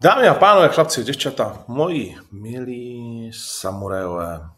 Dámy 0.00 0.28
a 0.28 0.34
pánové, 0.34 0.68
chlapci, 0.68 1.04
děvčata, 1.04 1.64
moji 1.68 2.16
milí 2.32 3.30
samurajové. 3.34 4.48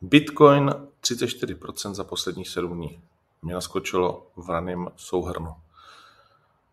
Bitcoin 0.00 0.70
34% 1.00 1.94
za 1.94 2.04
posledních 2.04 2.48
7 2.48 2.76
dní. 2.76 3.02
Mě 3.42 3.54
naskočilo 3.54 4.26
v 4.36 4.50
raném 4.50 4.88
souhrnu. 4.96 5.54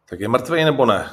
Tak 0.10 0.20
je 0.20 0.28
mrtvý 0.28 0.64
nebo 0.64 0.86
ne? 0.86 1.10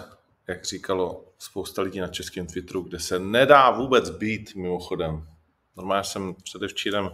Jak 0.47 0.65
říkalo 0.65 1.25
spousta 1.39 1.83
lidí 1.83 2.01
na 2.01 2.09
českém 2.09 2.47
Twitteru, 2.47 2.83
kde 2.83 3.01
se 3.01 3.19
nedá 3.19 3.71
vůbec 3.71 4.11
být 4.11 4.55
mimochodem. 4.55 5.29
Normálně 5.77 6.05
jsem 6.05 6.35
předevčírem 6.35 7.11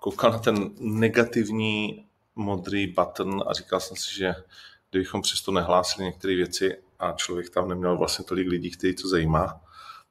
koukal 0.00 0.30
na 0.30 0.38
ten 0.38 0.70
negativní 0.80 2.06
modrý 2.36 2.86
button 2.86 3.44
a 3.46 3.52
říkal 3.52 3.80
jsem 3.80 3.96
si, 3.96 4.14
že 4.14 4.34
kdybychom 4.90 5.22
přesto 5.22 5.52
nehlásili 5.52 6.04
některé 6.04 6.34
věci 6.34 6.82
a 7.02 7.12
člověk 7.12 7.50
tam 7.50 7.68
neměl 7.68 7.98
vlastně 7.98 8.24
tolik 8.24 8.48
lidí, 8.48 8.70
který 8.70 8.94
to 8.94 9.08
zajímá, 9.08 9.60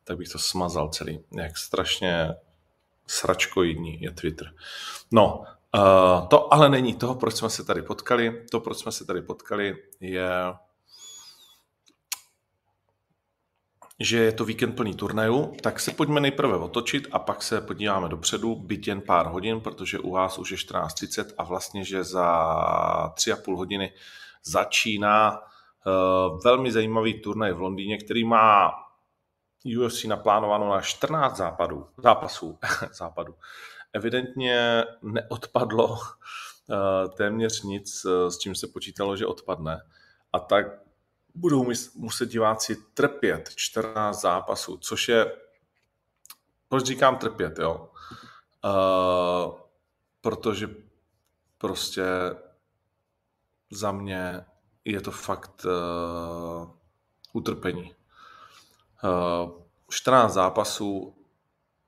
tak 0.03 0.17
bych 0.17 0.29
to 0.29 0.39
smazal 0.39 0.89
celý. 0.89 1.23
Jak 1.31 1.57
strašně 1.57 2.35
sračkoidní 3.07 4.01
je 4.01 4.11
Twitter. 4.11 4.53
No, 5.11 5.43
uh, 5.75 6.27
to 6.27 6.53
ale 6.53 6.69
není 6.69 6.93
toho, 6.95 7.15
proč 7.15 7.35
jsme 7.35 7.49
se 7.49 7.63
tady 7.63 7.81
potkali. 7.81 8.45
To, 8.51 8.59
proč 8.59 8.77
jsme 8.77 8.91
se 8.91 9.05
tady 9.05 9.21
potkali, 9.21 9.75
je 9.99 10.29
že 14.03 14.17
je 14.17 14.31
to 14.31 14.45
víkend 14.45 14.71
plný 14.71 14.95
turnajů, 14.95 15.55
tak 15.61 15.79
se 15.79 15.91
pojďme 15.91 16.19
nejprve 16.19 16.55
otočit 16.55 17.07
a 17.11 17.19
pak 17.19 17.43
se 17.43 17.61
podíváme 17.61 18.09
dopředu, 18.09 18.55
byť 18.55 18.87
jen 18.87 19.01
pár 19.01 19.27
hodin, 19.27 19.59
protože 19.59 19.99
u 19.99 20.11
vás 20.11 20.37
už 20.37 20.51
je 20.51 20.57
14.30 20.57 21.25
a 21.37 21.43
vlastně, 21.43 21.85
že 21.85 22.03
za 22.03 23.13
tři 23.15 23.31
a 23.31 23.35
půl 23.35 23.57
hodiny 23.57 23.93
začíná 24.43 25.39
velmi 26.43 26.71
zajímavý 26.71 27.21
turnaj 27.21 27.53
v 27.53 27.61
Londýně, 27.61 27.97
který 27.97 28.23
má 28.23 28.71
UFC 29.77 30.03
naplánováno 30.03 30.69
na 30.69 30.81
14 30.81 31.37
západů, 31.37 31.87
zápasů. 31.97 32.59
západů. 32.93 33.35
Evidentně 33.93 34.83
neodpadlo 35.01 35.87
uh, 35.87 35.97
téměř 37.17 37.61
nic, 37.61 38.05
uh, 38.05 38.27
s 38.27 38.37
čím 38.37 38.55
se 38.55 38.67
počítalo, 38.67 39.17
že 39.17 39.25
odpadne. 39.25 39.81
A 40.33 40.39
tak 40.39 40.65
budou 41.35 41.71
muset 41.95 42.29
diváci 42.29 42.75
trpět 42.93 43.49
14 43.55 44.21
zápasů, 44.21 44.77
což 44.77 45.09
je, 45.09 45.35
proč 46.69 46.85
říkám 46.85 47.17
trpět, 47.17 47.59
jo? 47.59 47.89
Uh, 48.65 49.55
protože 50.21 50.67
prostě 51.57 52.03
za 53.71 53.91
mě 53.91 54.45
je 54.85 55.01
to 55.01 55.11
fakt 55.11 55.65
uh, 55.65 56.69
utrpení. 57.33 57.95
Uh, 59.03 59.51
14 59.89 60.33
zápasů 60.33 61.15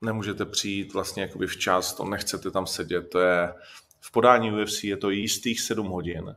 nemůžete 0.00 0.44
přijít 0.44 0.94
vlastně 0.94 1.22
jakoby 1.22 1.46
včas, 1.46 1.94
to 1.94 2.04
nechcete 2.04 2.50
tam 2.50 2.66
sedět, 2.66 3.02
to 3.02 3.20
je 3.20 3.54
v 4.00 4.12
podání 4.12 4.62
UFC 4.62 4.84
je 4.84 4.96
to 4.96 5.10
jistých 5.10 5.60
7 5.60 5.86
hodin 5.86 6.36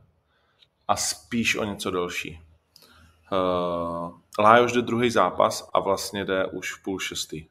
a 0.88 0.96
spíš 0.96 1.56
o 1.56 1.64
něco 1.64 1.90
delší. 1.90 2.40
Uh, 3.32 4.18
Lájoš 4.38 4.72
jde 4.72 4.82
druhý 4.82 5.10
zápas 5.10 5.70
a 5.74 5.80
vlastně 5.80 6.24
jde 6.24 6.46
už 6.46 6.74
v 6.74 6.82
půl 6.82 6.98
šestý 6.98 7.48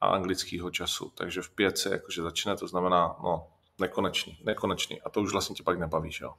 a 0.00 0.06
anglického 0.06 0.70
času, 0.70 1.12
takže 1.14 1.42
v 1.42 1.50
pět 1.50 1.78
se 1.78 1.90
jakože 1.90 2.22
začne, 2.22 2.56
to 2.56 2.66
znamená, 2.66 3.16
no, 3.22 3.46
nekonečný, 3.78 4.38
nekonečný 4.44 5.02
a 5.02 5.10
to 5.10 5.20
už 5.20 5.32
vlastně 5.32 5.56
tě 5.56 5.62
pak 5.62 5.78
nebavíš, 5.78 6.20
jo. 6.20 6.28
Uh, 6.28 6.34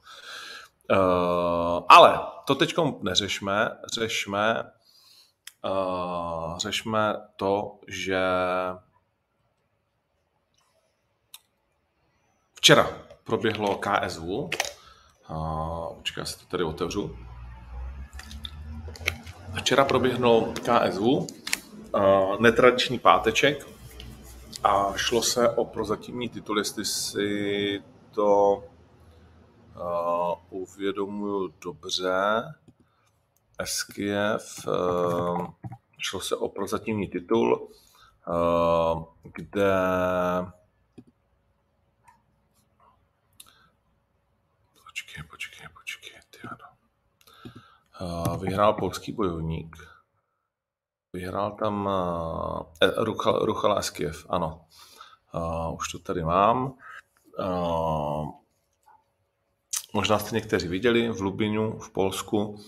ale 1.88 2.20
to 2.46 2.54
teď 2.54 2.74
neřešme, 3.02 3.70
řešme, 3.94 4.62
uh, 5.64 6.58
řešme 6.58 7.14
to, 7.36 7.78
že 7.88 8.20
včera 12.54 12.90
proběhlo 13.24 13.78
KSV, 13.78 14.22
uh, 14.22 14.48
počkej, 15.96 16.20
já 16.20 16.24
si 16.24 16.38
to 16.38 16.46
tady 16.46 16.64
otevřu, 16.64 17.16
Včera 19.56 19.84
proběhnul 19.84 20.52
KSV, 20.52 21.02
netradiční 22.40 22.98
páteček 22.98 23.66
a 24.64 24.92
šlo 24.96 25.22
se 25.22 25.50
o 25.50 25.64
prozatímní 25.64 26.28
titul, 26.28 26.58
jestli 26.58 26.84
si 26.84 27.82
to 28.10 28.62
uh, 29.80 30.62
uvědomuju 30.62 31.54
dobře. 31.64 32.42
Eskiev, 33.58 34.66
uh, 34.66 35.46
šlo 35.98 36.20
se 36.20 36.36
o 36.36 36.48
prozatímní 36.48 37.08
titul, 37.08 37.68
uh, 38.28 39.04
kde 39.22 39.74
počkej, 44.86 45.22
počkej, 45.30 45.68
počkej, 45.74 46.20
ty 46.30 46.38
Uh, 48.00 48.36
vyhrál 48.36 48.72
polský 48.72 49.12
bojovník. 49.12 49.76
Vyhrál 51.12 51.52
tam 51.52 51.86
uh, 51.86 52.62
Ruchal, 52.96 53.38
Ruchal 53.38 53.78
Eskiev, 53.78 54.26
ano. 54.28 54.66
Uh, 55.34 55.74
už 55.74 55.92
to 55.92 55.98
tady 55.98 56.24
mám. 56.24 56.78
Uh, 57.38 58.30
možná 59.96 60.18
jste 60.18 60.34
někteří 60.34 60.68
viděli 60.68 61.08
v 61.08 61.20
Lubiňu 61.20 61.78
v 61.78 61.90
Polsku, 61.90 62.60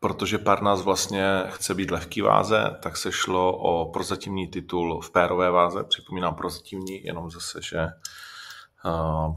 protože 0.00 0.38
nás 0.62 0.82
vlastně 0.82 1.42
chce 1.48 1.74
být 1.74 1.90
lehký 1.90 2.20
váze, 2.20 2.76
tak 2.82 2.96
se 2.96 3.12
šlo 3.12 3.56
o 3.56 3.92
prozatímní 3.92 4.48
titul 4.48 5.00
v 5.00 5.10
pérové 5.10 5.50
váze. 5.50 5.84
Připomínám 5.84 6.34
prozatímní, 6.34 7.04
jenom 7.04 7.30
zase, 7.30 7.62
že 7.62 7.88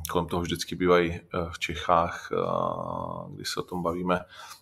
kolem 0.09 0.27
toho 0.27 0.41
vždycky 0.41 0.75
bývají 0.75 1.13
eh, 1.13 1.21
v 1.51 1.59
Čechách, 1.59 2.29
když 3.35 3.49
se 3.49 3.59
o 3.59 3.63
tom 3.63 3.83
bavíme, 3.83 4.19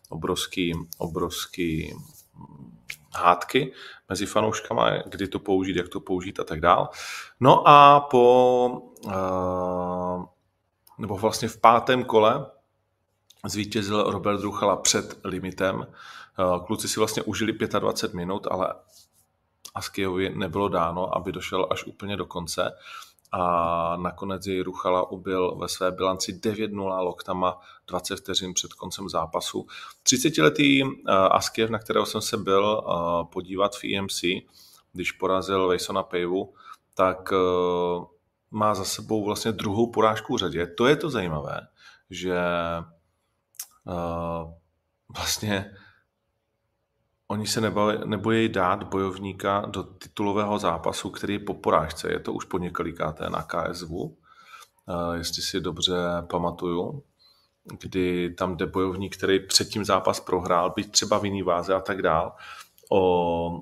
obrovský, 0.09 0.73
obrovský 0.97 1.93
hm, 1.93 2.77
hádky 3.15 3.73
mezi 4.09 4.25
fanouškama, 4.25 4.89
kdy 5.05 5.27
to 5.27 5.39
použít, 5.39 5.75
jak 5.75 5.89
to 5.89 5.99
použít 5.99 6.39
a 6.39 6.43
tak 6.43 6.59
dál. 6.59 6.89
No 7.39 7.67
a 7.67 7.99
po, 7.99 8.92
nebo 10.97 11.17
vlastně 11.17 11.47
v 11.47 11.57
pátém 11.57 12.03
kole 12.03 12.45
zvítězil 13.45 14.03
Robert 14.03 14.39
Druchala 14.39 14.75
před 14.75 15.19
limitem. 15.23 15.87
Kluci 16.65 16.87
si 16.87 16.99
vlastně 16.99 17.23
užili 17.23 17.53
25 17.79 18.17
minut, 18.17 18.47
ale 18.51 18.73
Askiovi 19.75 20.29
nebylo 20.35 20.69
dáno, 20.69 21.17
aby 21.17 21.31
došel 21.31 21.67
až 21.71 21.83
úplně 21.83 22.17
do 22.17 22.25
konce 22.25 22.71
a 23.31 23.97
nakonec 23.97 24.47
jej 24.47 24.61
Ruchala 24.61 25.11
ubil 25.11 25.55
ve 25.55 25.67
své 25.67 25.91
bilanci 25.91 26.33
9-0 26.33 27.03
loktama 27.03 27.59
20 27.87 28.15
vteřin 28.15 28.53
před 28.53 28.73
koncem 28.73 29.09
zápasu. 29.09 29.67
30-letý 30.03 30.83
uh, 30.83 30.89
Askiev, 31.09 31.69
na 31.69 31.79
kterého 31.79 32.05
jsem 32.05 32.21
se 32.21 32.37
byl 32.37 32.83
podívat 33.31 33.75
v 33.75 33.95
EMC, 33.95 34.23
když 34.93 35.11
porazil 35.11 35.67
Vejsona 35.67 36.03
Pejvu, 36.03 36.53
tak 36.95 37.33
má 38.53 38.75
za 38.75 38.85
sebou 38.85 39.25
vlastně 39.25 39.51
druhou 39.51 39.91
porážku 39.91 40.35
v 40.35 40.37
řadě. 40.37 40.67
To 40.67 40.87
je 40.87 40.95
to 40.95 41.09
zajímavé, 41.09 41.67
že 42.09 42.37
vlastně 45.15 45.71
Oni 47.33 47.47
se 47.47 47.61
nebaví, 47.61 47.97
nebojí 48.05 48.49
dát 48.49 48.83
bojovníka 48.83 49.65
do 49.65 49.83
titulového 49.83 50.59
zápasu, 50.59 51.09
který 51.09 51.33
je 51.33 51.39
po 51.39 51.53
porážce. 51.53 52.11
Je 52.11 52.19
to 52.19 52.33
už 52.33 52.45
po 52.45 52.57
několikáté 52.57 53.29
na 53.29 53.43
KSV, 53.43 53.91
eh, 53.91 55.17
jestli 55.17 55.41
si 55.41 55.61
dobře 55.61 55.95
pamatuju, 56.29 57.03
kdy 57.79 58.29
tam 58.29 58.57
jde 58.57 58.65
bojovník, 58.65 59.17
který 59.17 59.39
předtím 59.39 59.85
zápas 59.85 60.19
prohrál, 60.19 60.73
být 60.75 60.91
třeba 60.91 61.17
v 61.17 61.25
jiný 61.25 61.41
váze 61.41 61.73
a 61.73 61.79
tak 61.79 62.01
dál, 62.01 62.35
o 62.91 63.61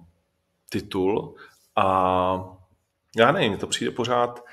titul. 0.70 1.36
A 1.76 1.86
já 3.18 3.32
nevím, 3.32 3.58
to 3.58 3.68
přijde 3.68 3.92
pořád, 3.92 4.44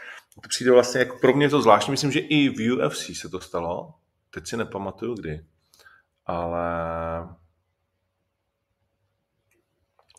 to 0.43 0.49
přijde 0.49 0.73
vlastně, 0.73 0.99
jako 0.99 1.19
pro 1.19 1.32
mě 1.32 1.49
to 1.49 1.62
zvláštní, 1.62 1.90
myslím, 1.90 2.12
že 2.12 2.20
i 2.20 2.49
v 2.49 2.85
UFC 2.85 3.11
se 3.20 3.29
to 3.29 3.40
stalo, 3.40 3.94
teď 4.31 4.46
si 4.46 4.56
nepamatuju 4.56 5.14
kdy, 5.14 5.44
ale 6.26 6.69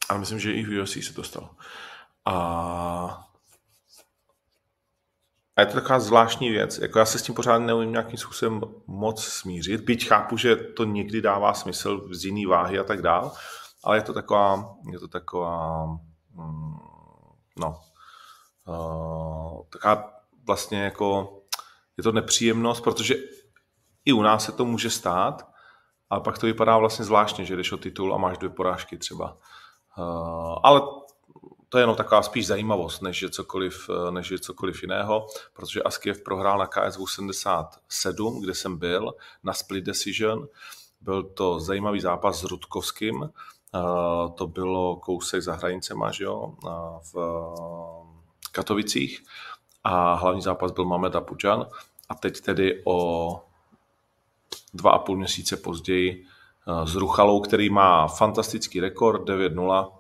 ale 0.10 0.20
myslím, 0.20 0.40
že 0.40 0.54
i 0.54 0.64
v 0.64 0.82
UFC 0.82 0.98
se 1.04 1.14
to 1.14 1.24
stalo. 1.24 1.50
A, 2.26 2.36
a 5.56 5.62
je 5.62 5.66
to 5.66 5.74
taková 5.74 6.00
zvláštní 6.00 6.50
věc. 6.50 6.78
Jako 6.78 7.00
já 7.00 7.06
se 7.06 7.20
s 7.20 7.24
tím 7.24 7.36
pořád 7.36 7.60
neumím 7.60 7.92
nějakým 7.92 8.18
způsobem 8.18 8.62
moc 8.88 9.26
smířit, 9.26 9.82
byť 9.82 10.08
chápu, 10.08 10.38
že 10.38 10.56
to 10.56 10.86
někdy 10.86 11.22
dává 11.22 11.54
smysl 11.54 12.08
z 12.12 12.26
jiný 12.26 12.46
váhy 12.46 12.80
a 12.80 12.84
tak 12.84 13.02
dál, 13.02 13.32
ale 13.84 13.98
je 13.98 14.02
to 14.02 14.14
taková, 14.14 14.76
je 14.92 15.00
to 15.00 15.08
taková, 15.08 15.86
mm, 16.32 16.78
no, 17.60 17.82
taková 19.70 20.14
vlastně 20.48 20.84
jako, 20.84 21.38
je 21.98 22.04
to 22.04 22.12
nepříjemnost, 22.12 22.84
protože 22.84 23.16
i 24.06 24.14
u 24.14 24.22
nás 24.22 24.46
se 24.46 24.52
to 24.52 24.66
může 24.66 24.90
stát, 24.90 25.48
ale 26.10 26.22
pak 26.22 26.38
to 26.38 26.46
vypadá 26.46 26.78
vlastně 26.78 27.06
zvláštně, 27.06 27.46
že 27.46 27.56
jdeš 27.56 27.72
o 27.72 27.78
titul 27.78 28.16
a 28.16 28.18
máš 28.18 28.38
dvě 28.38 28.50
porážky 28.50 28.98
třeba. 28.98 29.38
Uh, 29.98 30.58
ale 30.64 30.82
to 31.70 31.78
je 31.78 31.82
jenom 31.82 31.96
taková 31.96 32.22
spíš 32.22 32.48
zajímavost, 32.48 33.02
než 33.02 33.22
je 33.22 33.30
cokoliv, 33.30 33.90
než 34.10 34.32
je 34.32 34.40
cokoliv 34.40 34.82
jiného, 34.82 35.28
protože 35.54 35.84
Askiev 35.84 36.24
prohrál 36.24 36.58
na 36.58 36.68
KSV 36.68 37.00
77, 37.08 38.42
kde 38.42 38.54
jsem 38.54 38.78
byl, 38.78 39.14
na 39.44 39.54
split 39.54 39.86
decision. 39.86 40.48
Byl 41.02 41.24
to 41.24 41.60
zajímavý 41.60 42.00
zápas 42.00 42.40
s 42.40 42.44
Rudkovským, 42.44 43.30
to 44.36 44.48
bylo 44.48 44.96
kousek 44.96 45.42
za 45.42 45.54
hranicema, 45.54 46.12
že 46.12 46.24
jo, 46.24 46.54
v 47.14 47.16
Katovicích 48.50 49.24
a 49.84 50.14
hlavní 50.14 50.42
zápas 50.42 50.72
byl 50.72 50.86
Mamed 50.86 51.16
Apujan 51.16 51.66
a 52.10 52.16
teď 52.16 52.42
tedy 52.42 52.82
o 52.86 53.42
dva 54.74 54.92
a 54.92 55.00
půl 55.00 55.18
měsíce 55.18 55.58
později 55.58 56.26
eh, 56.68 56.88
s 56.88 56.96
Ruchalou, 56.96 57.42
který 57.42 57.70
má 57.70 58.08
fantastický 58.08 58.80
rekord 58.80 59.30
9-0 59.30 59.92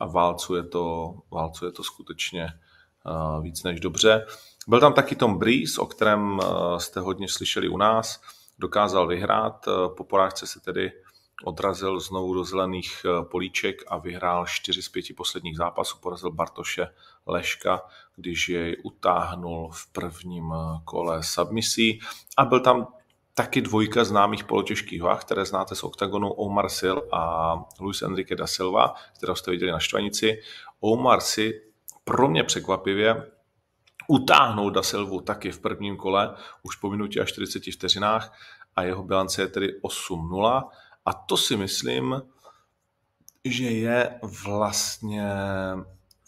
a 0.00 0.06
válcuje 0.06 0.62
to, 0.62 1.14
válcuje 1.30 1.72
to 1.72 1.84
skutečně 1.84 2.44
eh, 2.44 3.42
víc 3.42 3.62
než 3.62 3.80
dobře. 3.80 4.26
Byl 4.68 4.80
tam 4.80 4.92
taky 4.92 5.16
Tom 5.16 5.38
Breeze, 5.38 5.80
o 5.80 5.86
kterém 5.86 6.40
eh, 6.42 6.80
jste 6.80 7.00
hodně 7.00 7.28
slyšeli 7.28 7.68
u 7.68 7.76
nás, 7.76 8.20
dokázal 8.58 9.06
vyhrát, 9.06 9.68
po 9.96 10.04
porážce 10.04 10.46
se 10.46 10.60
tedy 10.60 10.92
odrazil 11.44 12.00
znovu 12.00 12.34
do 12.34 12.44
zelených 12.44 13.06
políček 13.22 13.82
a 13.88 13.98
vyhrál 13.98 14.46
čtyři 14.46 14.82
z 14.82 14.88
pěti 14.88 15.14
posledních 15.14 15.56
zápasů, 15.56 15.98
porazil 16.00 16.30
Bartoše 16.30 16.88
Leška, 17.26 17.82
když 18.16 18.48
jej 18.48 18.76
utáhnul 18.84 19.70
v 19.72 19.92
prvním 19.92 20.54
kole 20.84 21.22
submisí. 21.22 22.00
A 22.36 22.44
byl 22.44 22.60
tam 22.60 22.86
taky 23.34 23.60
dvojka 23.60 24.04
známých 24.04 24.44
polotěžkých 24.44 25.02
váh, 25.02 25.24
které 25.24 25.44
znáte 25.44 25.74
z 25.74 25.84
OKTAGONu, 25.84 26.32
Omar 26.32 26.68
Sil 26.78 26.98
a 27.12 27.54
Luis 27.80 28.02
Enrique 28.02 28.36
da 28.36 28.46
Silva, 28.46 28.94
kterého 29.16 29.36
jste 29.36 29.50
viděli 29.50 29.72
na 29.72 29.78
Štvanici. 29.78 30.40
Omar 30.80 31.20
si 31.20 31.62
pro 32.04 32.28
mě 32.28 32.44
překvapivě 32.44 33.30
utáhnout 34.08 34.70
da 34.70 34.82
Silvu 34.82 35.20
taky 35.20 35.50
v 35.50 35.60
prvním 35.60 35.96
kole, 35.96 36.36
už 36.62 36.76
po 36.76 36.90
minutě 36.90 37.20
a 37.20 37.24
40 37.24 37.62
vteřinách 37.72 38.32
a 38.76 38.82
jeho 38.82 39.02
bilance 39.02 39.42
je 39.42 39.48
tedy 39.48 39.80
8-0 39.82 40.62
a 41.06 41.12
to 41.12 41.36
si 41.36 41.56
myslím, 41.56 42.22
že 43.44 43.64
je 43.64 44.20
vlastně 44.44 45.32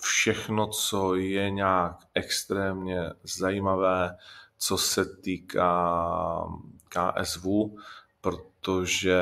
všechno, 0.01 0.67
co 0.67 1.15
je 1.15 1.51
nějak 1.51 1.97
extrémně 2.15 3.01
zajímavé, 3.39 4.17
co 4.59 4.79
se 4.79 5.05
týká 5.05 6.05
KSV, 6.89 7.47
protože 8.21 9.21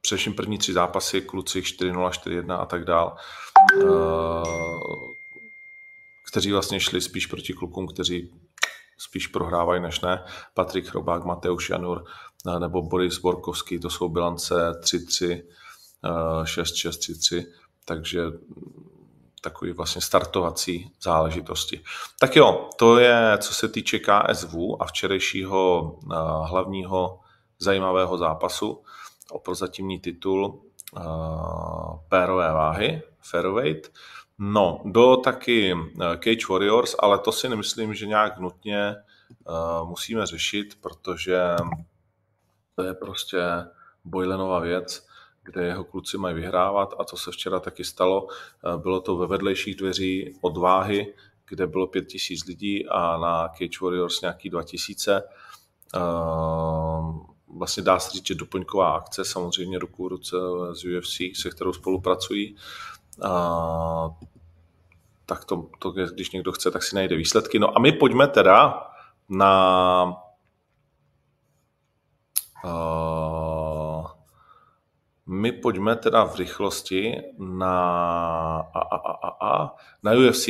především 0.00 0.34
první 0.34 0.58
tři 0.58 0.72
zápasy, 0.72 1.20
kluci 1.20 1.60
4-0, 1.60 2.10
4-1 2.10 2.60
a 2.60 2.66
tak 2.66 2.84
dál, 2.84 3.16
eh, 3.80 3.86
kteří 6.30 6.52
vlastně 6.52 6.80
šli 6.80 7.00
spíš 7.00 7.26
proti 7.26 7.52
klukům, 7.52 7.86
kteří 7.86 8.32
spíš 8.98 9.26
prohrávají 9.26 9.82
než 9.82 10.00
ne. 10.00 10.24
Patrik 10.54 10.86
Chrobák, 10.86 11.24
Mateusz 11.24 11.70
Janur 11.70 12.04
nebo 12.58 12.82
Boris 12.82 13.18
Borkovský, 13.18 13.78
to 13.78 13.90
jsou 13.90 14.08
bilance 14.08 14.54
3-3, 14.80 15.42
6-6, 16.44 16.90
3-3, 16.90 17.46
takže 17.84 18.22
takový 19.40 19.72
vlastně 19.72 20.02
startovací 20.02 20.92
záležitosti. 21.02 21.80
Tak 22.20 22.36
jo, 22.36 22.68
to 22.76 22.98
je, 22.98 23.38
co 23.38 23.54
se 23.54 23.68
týče 23.68 23.98
KSV 23.98 24.54
a 24.80 24.84
včerejšího 24.84 25.92
eh, 26.02 26.14
hlavního 26.42 27.20
zajímavého 27.58 28.18
zápasu 28.18 28.82
o 29.30 29.38
prozatímní 29.38 30.00
titul 30.00 30.60
eh, 30.96 31.00
pérové 32.08 32.52
váhy, 32.52 33.02
featherweight. 33.20 33.92
No, 34.38 34.80
do 34.84 35.16
taky 35.16 35.72
eh, 35.72 36.16
Cage 36.16 36.46
Warriors, 36.50 36.96
ale 36.98 37.18
to 37.18 37.32
si 37.32 37.48
nemyslím, 37.48 37.94
že 37.94 38.06
nějak 38.06 38.38
nutně 38.38 38.96
musíme 39.84 40.26
řešit, 40.26 40.78
protože 40.80 41.40
to 42.80 42.86
je 42.86 42.94
prostě 42.94 43.38
Boylenová 44.04 44.58
věc 44.58 45.06
kde 45.42 45.66
jeho 45.66 45.84
kluci 45.84 46.18
mají 46.18 46.34
vyhrávat 46.34 46.94
a 46.98 47.04
to 47.04 47.16
se 47.16 47.30
včera 47.30 47.60
taky 47.60 47.84
stalo. 47.84 48.28
Eh, 48.28 48.78
bylo 48.78 49.00
to 49.00 49.16
ve 49.16 49.26
vedlejších 49.26 49.76
dveří 49.76 50.38
odváhy, 50.40 51.14
kde 51.48 51.66
bylo 51.66 51.86
pět 51.86 52.06
tisíc 52.06 52.44
lidí 52.46 52.88
a 52.88 53.16
na 53.16 53.48
Cage 53.48 53.78
Warriors 53.82 54.20
nějaký 54.20 54.50
dva 54.50 54.62
tisíce. 54.62 55.22
Eh, 55.94 56.00
vlastně 57.56 57.82
dá 57.82 57.98
se 57.98 58.10
říct, 58.10 58.26
že 58.26 58.34
doplňková 58.34 58.96
akce, 58.96 59.24
samozřejmě 59.24 59.78
ruku 59.78 60.04
v 60.04 60.08
ruce 60.08 60.36
z 60.72 60.84
UFC, 60.84 61.20
se 61.34 61.50
kterou 61.50 61.72
spolupracují. 61.72 62.56
Tak 65.26 65.44
to, 65.44 65.68
to, 65.78 65.90
když 65.90 66.30
někdo 66.30 66.52
chce, 66.52 66.70
tak 66.70 66.82
si 66.82 66.94
najde 66.94 67.16
výsledky. 67.16 67.58
No 67.58 67.76
a 67.76 67.80
my 67.80 67.92
pojďme 67.92 68.28
teda 68.28 68.82
na 69.28 70.29
uh, 72.64 74.06
my 75.26 75.52
pojďme 75.52 75.96
teda 75.96 76.24
v 76.24 76.36
rychlosti 76.36 77.16
na, 77.38 77.76
a, 78.74 78.80
a, 78.80 78.96
a, 78.96 79.12
a, 79.12 79.46
a, 79.50 79.76
na 80.02 80.12
UFC. 80.12 80.48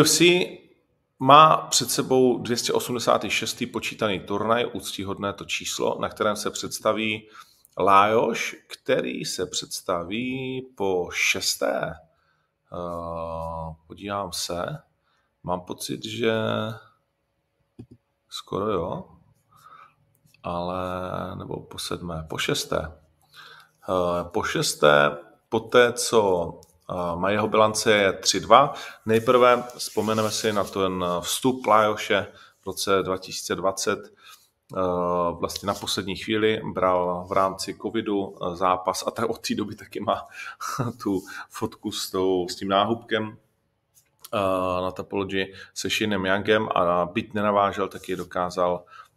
UFC 0.00 0.20
má 1.18 1.56
před 1.56 1.90
sebou 1.90 2.38
286. 2.38 3.62
počítaný 3.72 4.20
turnaj, 4.20 4.70
úctíhodné 4.72 5.32
to 5.32 5.44
číslo, 5.44 5.98
na 6.00 6.08
kterém 6.08 6.36
se 6.36 6.50
představí 6.50 7.28
Lájoš, 7.78 8.56
který 8.66 9.24
se 9.24 9.46
představí 9.46 10.62
po 10.76 11.08
šesté. 11.12 11.94
Uh, 12.72 13.74
podívám 13.86 14.32
se. 14.32 14.78
Mám 15.42 15.60
pocit, 15.60 16.04
že 16.04 16.32
skoro 18.28 18.72
jo 18.72 19.17
ale 20.42 20.80
nebo 21.36 21.60
po 21.60 21.78
sedmé, 21.78 22.26
po 22.28 22.38
šesté. 22.38 22.92
Eh, 23.88 24.24
po 24.24 24.42
šesté, 24.42 25.16
po 25.48 25.60
té, 25.60 25.92
co 25.92 26.20
eh, 26.90 26.94
má 27.16 27.30
jeho 27.30 27.48
bilance 27.48 27.92
je 27.92 28.12
3-2. 28.12 28.72
Nejprve 29.06 29.62
vzpomeneme 29.76 30.30
si 30.30 30.52
na 30.52 30.64
ten 30.64 31.04
vstup 31.20 31.66
Lajoše 31.66 32.26
v 32.62 32.66
roce 32.66 33.02
2020, 33.02 33.98
eh, 33.98 34.80
vlastně 35.40 35.66
na 35.66 35.74
poslední 35.74 36.16
chvíli 36.16 36.60
bral 36.72 37.26
v 37.28 37.32
rámci 37.32 37.74
covidu 37.82 38.36
zápas 38.54 39.04
a 39.06 39.10
tak 39.10 39.30
od 39.30 39.48
té 39.48 39.54
doby 39.54 39.74
taky 39.74 40.00
má 40.00 40.26
tu 41.02 41.22
fotku 41.50 41.92
s, 41.92 42.10
tou, 42.10 42.48
s 42.48 42.56
tím 42.56 42.68
náhubkem 42.68 43.36
na 44.82 44.90
Topology 44.90 45.54
se 45.74 45.90
Shinem 45.90 46.26
Youngem 46.26 46.68
a 46.74 47.04
byť 47.04 47.34
nenavážel, 47.34 47.88
taky 47.88 48.16
dokázal 48.16 48.84
Eh, 48.84 49.07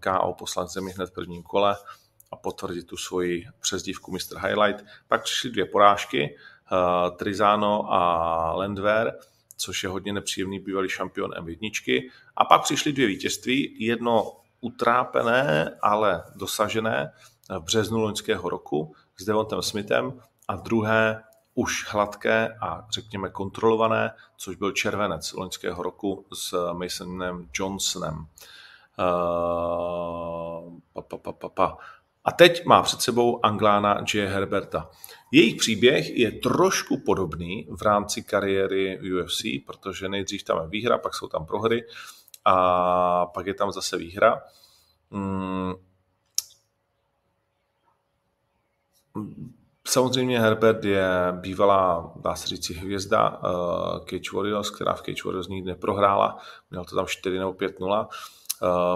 KO 0.00 0.34
poslat 0.38 0.70
zemi 0.70 0.92
hned 0.92 1.06
v 1.06 1.14
prvním 1.14 1.42
kole 1.42 1.76
a 2.30 2.36
potvrdit 2.36 2.86
tu 2.86 2.96
svoji 2.96 3.46
přezdívku 3.60 4.12
Mr. 4.12 4.46
Highlight. 4.46 4.84
Pak 5.08 5.22
přišly 5.22 5.50
dvě 5.50 5.64
porážky, 5.64 6.36
uh, 6.72 7.16
Trizano 7.16 7.92
a 7.92 8.52
Landwehr, 8.52 9.12
což 9.56 9.82
je 9.82 9.88
hodně 9.88 10.12
nepříjemný 10.12 10.60
bývalý 10.60 10.88
šampion 10.88 11.30
M1. 11.30 12.10
A 12.36 12.44
pak 12.44 12.62
přišly 12.62 12.92
dvě 12.92 13.06
vítězství, 13.06 13.86
jedno 13.86 14.32
utrápené, 14.60 15.76
ale 15.82 16.22
dosažené 16.34 17.12
v 17.50 17.62
březnu 17.62 17.98
loňského 17.98 18.48
roku 18.48 18.94
s 19.16 19.24
Devontem 19.24 19.62
Smithem 19.62 20.20
a 20.48 20.56
druhé 20.56 21.22
už 21.54 21.86
hladké 21.88 22.56
a 22.60 22.86
řekněme 22.90 23.30
kontrolované, 23.30 24.14
což 24.36 24.56
byl 24.56 24.72
červenec 24.72 25.32
loňského 25.32 25.82
roku 25.82 26.26
s 26.34 26.72
Masonem 26.72 27.48
Johnsonem. 27.54 28.26
Uh, 28.98 30.78
pa, 30.92 31.02
pa, 31.02 31.16
pa, 31.18 31.32
pa, 31.32 31.48
pa. 31.48 31.78
A 32.24 32.32
teď 32.32 32.64
má 32.64 32.82
před 32.82 33.00
sebou 33.00 33.46
Anglána 33.46 34.04
J. 34.14 34.26
Herberta. 34.26 34.90
Jejich 35.32 35.56
příběh 35.56 36.18
je 36.18 36.32
trošku 36.32 37.02
podobný 37.06 37.68
v 37.70 37.82
rámci 37.82 38.22
kariéry 38.22 39.00
UFC, 39.00 39.42
protože 39.66 40.08
nejdřív 40.08 40.42
tam 40.42 40.62
je 40.62 40.68
výhra, 40.68 40.98
pak 40.98 41.14
jsou 41.14 41.26
tam 41.26 41.46
prohry 41.46 41.84
a 42.44 43.26
pak 43.26 43.46
je 43.46 43.54
tam 43.54 43.72
zase 43.72 43.96
výhra. 43.96 44.42
Hmm. 45.10 45.72
Samozřejmě 49.86 50.40
Herbert 50.40 50.84
je 50.84 51.08
bývalá, 51.32 52.12
dá 52.16 52.34
se 52.34 52.46
říct, 52.46 52.70
hvězda 52.70 53.30
uh, 53.30 53.98
Cage 53.98 54.30
Warriors, 54.34 54.70
která 54.70 54.94
v 54.94 55.02
Cage 55.02 55.22
Warriors 55.24 55.48
nikdy 55.48 55.70
neprohrála. 55.70 56.38
Měl 56.70 56.84
to 56.84 56.96
tam 56.96 57.06
4 57.06 57.38
nebo 57.38 57.52
5-0 57.52 58.06
Eh, 58.06 58.37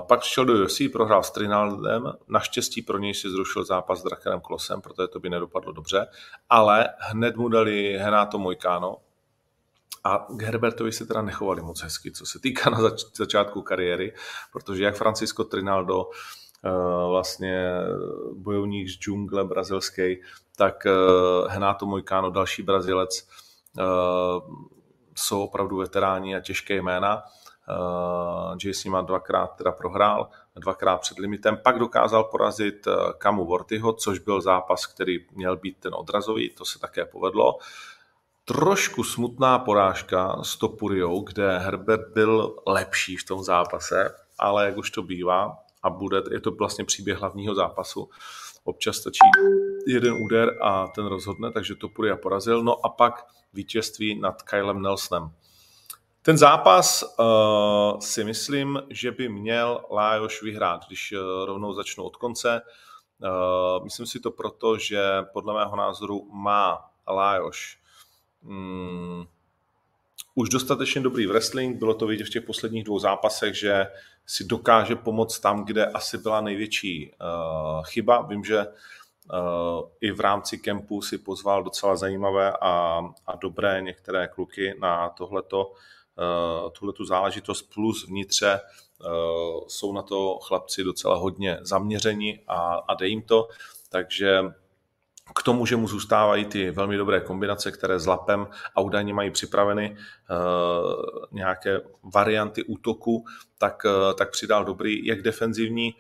pak 0.01 0.21
přišel 0.21 0.45
do 0.45 0.65
UFC, 0.65 0.81
prohrál 0.93 1.23
s 1.23 1.31
Trinaldem, 1.31 2.13
naštěstí 2.29 2.83
pro 2.83 2.99
něj 2.99 3.15
si 3.15 3.31
zrušil 3.31 3.65
zápas 3.65 4.01
s 4.01 4.03
Drakenem 4.03 4.41
Klosem, 4.41 4.81
protože 4.81 5.09
to 5.09 5.21
by 5.21 5.31
nedopadlo 5.31 5.73
dobře, 5.73 6.07
ale 6.51 6.89
hned 6.99 7.37
mu 7.37 7.49
dali 7.49 7.99
Henato 7.99 8.39
Mojkano 8.39 8.97
a 10.05 10.27
k 10.31 10.43
Herbertovi 10.43 10.93
se 10.93 11.07
teda 11.07 11.23
nechovali 11.23 11.63
moc 11.63 11.83
hezky, 11.83 12.13
co 12.13 12.27
se 12.27 12.39
týká 12.39 12.71
na 12.71 12.81
zač- 12.81 13.17
začátku 13.17 13.63
kariéry, 13.63 14.15
protože 14.53 14.85
jak 14.85 14.97
Francisco 14.97 15.45
Trinaldo, 15.45 16.05
uh, 16.05 17.11
vlastně 17.11 17.71
bojovník 18.33 18.89
z 18.89 18.99
džungle 18.99 19.45
brazilský, 19.45 20.23
tak 20.57 20.87
Henato 21.49 21.87
Mojkano, 21.87 22.31
další 22.31 22.63
Brazilec, 22.63 23.29
jsou 25.17 25.45
opravdu 25.45 25.77
veteráni 25.77 26.37
a 26.37 26.41
těžké 26.41 26.75
jména. 26.75 27.23
Jay 28.65 28.75
s 28.75 28.85
nima 28.85 29.01
dvakrát 29.01 29.47
teda 29.47 29.73
prohrál, 29.73 30.29
dvakrát 30.57 30.97
před 31.01 31.19
limitem, 31.19 31.59
pak 31.65 31.79
dokázal 31.79 32.25
porazit 32.25 32.89
Kamu 33.19 33.45
Vortyho, 33.45 33.93
což 33.93 34.19
byl 34.19 34.41
zápas, 34.41 34.87
který 34.87 35.19
měl 35.33 35.57
být 35.57 35.77
ten 35.81 35.95
odrazový, 35.95 36.51
to 36.51 36.65
se 36.65 36.79
také 36.79 37.05
povedlo. 37.05 37.59
Trošku 38.45 39.05
smutná 39.05 39.59
porážka 39.59 40.43
s 40.43 40.57
Topuriou, 40.57 41.21
kde 41.21 41.59
Herbert 41.59 42.09
byl 42.15 42.57
lepší 42.67 43.17
v 43.17 43.25
tom 43.25 43.43
zápase, 43.43 44.15
ale 44.39 44.67
jak 44.67 44.77
už 44.77 44.91
to 44.91 45.03
bývá, 45.03 45.59
a 45.83 45.91
bude, 45.91 46.23
je 46.31 46.41
to 46.41 46.51
vlastně 46.51 46.85
příběh 46.85 47.19
hlavního 47.19 47.55
zápasu, 47.55 48.11
občas 48.65 48.97
stačí 48.97 49.19
jeden 49.87 50.13
úder 50.23 50.59
a 50.63 50.87
ten 50.87 51.07
rozhodne, 51.07 51.53
takže 51.53 51.75
Topuria 51.75 52.17
porazil. 52.17 52.63
No 52.63 52.87
a 52.87 52.89
pak 52.89 53.27
vítězství 53.53 54.21
nad 54.21 54.43
Kylem 54.43 54.83
Nelsonem. 54.83 55.31
Ten 56.25 56.39
zápas 56.39 57.03
uh, 57.03 57.99
si 58.01 58.25
myslím, 58.25 58.83
že 58.91 59.11
by 59.11 59.29
měl 59.29 59.85
Lájoš 59.91 60.43
vyhrát, 60.43 60.87
když 60.87 61.13
uh, 61.13 61.47
rovnou 61.47 61.73
začnu 61.73 62.05
od 62.05 62.17
konce. 62.17 62.63
Uh, 63.23 63.85
myslím 63.85 64.07
si 64.07 64.21
to 64.21 64.31
proto, 64.31 64.79
že 64.79 65.03
podle 65.33 65.55
mého 65.55 65.77
názoru 65.77 66.31
má 66.33 66.91
Lájoš 67.09 67.79
um, 68.43 69.29
už 70.35 70.49
dostatečně 70.49 71.01
dobrý 71.01 71.27
wrestling, 71.27 71.79
bylo 71.79 71.95
to 71.95 72.07
vidět 72.07 72.25
v 72.25 72.31
těch 72.31 72.45
posledních 72.45 72.85
dvou 72.85 72.99
zápasech, 72.99 73.55
že 73.59 73.87
si 74.27 74.45
dokáže 74.45 74.97
pomoct 74.97 75.41
tam, 75.41 75.65
kde 75.65 75.87
asi 75.87 76.19
byla 76.19 76.41
největší 76.41 77.13
uh, 77.13 77.85
chyba. 77.85 78.23
Vím, 78.23 78.45
že 78.45 78.67
uh, 78.67 79.89
i 80.01 80.13
v 80.13 80.21
rámci 80.21 80.59
kempu 80.59 81.03
si 81.03 81.19
pozval 81.19 81.63
docela 81.63 81.97
zajímavé 81.97 82.53
a, 82.61 83.03
a 83.27 83.37
dobré 83.37 83.83
některé 83.83 84.29
kluky 84.29 84.75
na 84.81 85.09
tohleto, 85.09 85.73
tuhletu 86.73 87.05
záležitost, 87.05 87.63
plus 87.63 88.09
vnitře 88.09 88.61
uh, 88.61 89.09
jsou 89.69 89.93
na 89.93 90.03
to 90.03 90.39
chlapci 90.43 90.85
docela 90.85 91.17
hodně 91.17 91.59
zaměření 91.61 92.41
a, 92.49 92.75
a 92.89 92.95
dej 92.95 93.11
jim 93.11 93.23
to, 93.23 93.49
takže 93.89 94.43
k 95.35 95.43
tomu, 95.43 95.67
že 95.67 95.77
mu 95.77 95.89
zůstávají 95.89 96.45
ty 96.45 96.71
velmi 96.71 96.97
dobré 96.97 97.21
kombinace, 97.21 97.73
které 97.73 97.99
s 97.99 98.07
lapem 98.07 98.47
a 98.75 98.81
údajně 98.81 99.15
mají 99.15 99.31
připraveny 99.31 99.97
uh, 99.97 101.25
nějaké 101.33 101.81
varianty 102.15 102.65
útoku, 102.65 103.25
tak, 103.59 103.87
tak 104.19 104.31
přidal 104.31 104.65
dobrý, 104.65 105.07
jak 105.07 105.23
defenzivní 105.23 105.95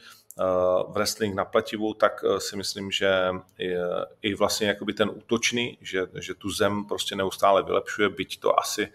wrestling 0.88 1.34
na 1.34 1.44
plativu, 1.44 1.94
tak 1.94 2.24
si 2.38 2.56
myslím, 2.56 2.90
že 2.90 3.30
i, 3.58 3.74
i 4.22 4.34
vlastně 4.34 4.66
jakoby 4.66 4.92
ten 4.92 5.10
útočný, 5.14 5.78
že, 5.80 6.06
že 6.20 6.34
tu 6.34 6.50
zem 6.50 6.84
prostě 6.84 7.16
neustále 7.16 7.62
vylepšuje, 7.62 8.08
byť 8.08 8.40
to 8.40 8.60
asi 8.60 8.92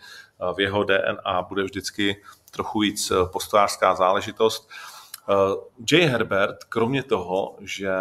v 0.56 0.60
jeho 0.60 0.84
DNA 0.84 1.42
bude 1.42 1.64
vždycky 1.64 2.24
trochu 2.52 2.80
víc 2.80 3.12
postojářská 3.32 3.96
záležitost. 3.96 4.70
Uh, 5.30 5.64
Jay 5.92 6.02
Herbert, 6.02 6.64
kromě 6.64 7.04
toho, 7.04 7.58
že 7.62 7.92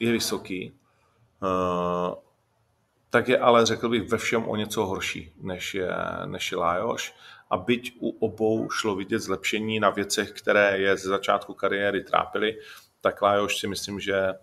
je 0.00 0.12
vysoký, 0.12 0.72
tak 3.10 3.28
je 3.28 3.38
ale, 3.38 3.66
řekl 3.66 3.88
bych, 3.88 4.10
ve 4.10 4.18
všem 4.18 4.48
o 4.48 4.56
něco 4.56 4.86
horší, 4.86 5.32
než 5.40 5.74
je, 5.74 5.90
než 6.24 6.52
je 6.52 6.58
Lajoš. 6.58 7.14
A 7.50 7.56
byť 7.56 7.96
u 8.00 8.08
obou 8.08 8.70
šlo 8.70 8.94
vidět 8.94 9.18
zlepšení 9.18 9.80
na 9.80 9.90
věcech, 9.90 10.32
které 10.32 10.78
je 10.78 10.96
ze 10.96 11.08
začátku 11.08 11.54
kariéry 11.54 12.04
trápily, 12.04 12.58
tak 13.00 13.22
Lajoš 13.22 13.58
si 13.58 13.66
myslím, 13.66 14.00
že 14.00 14.34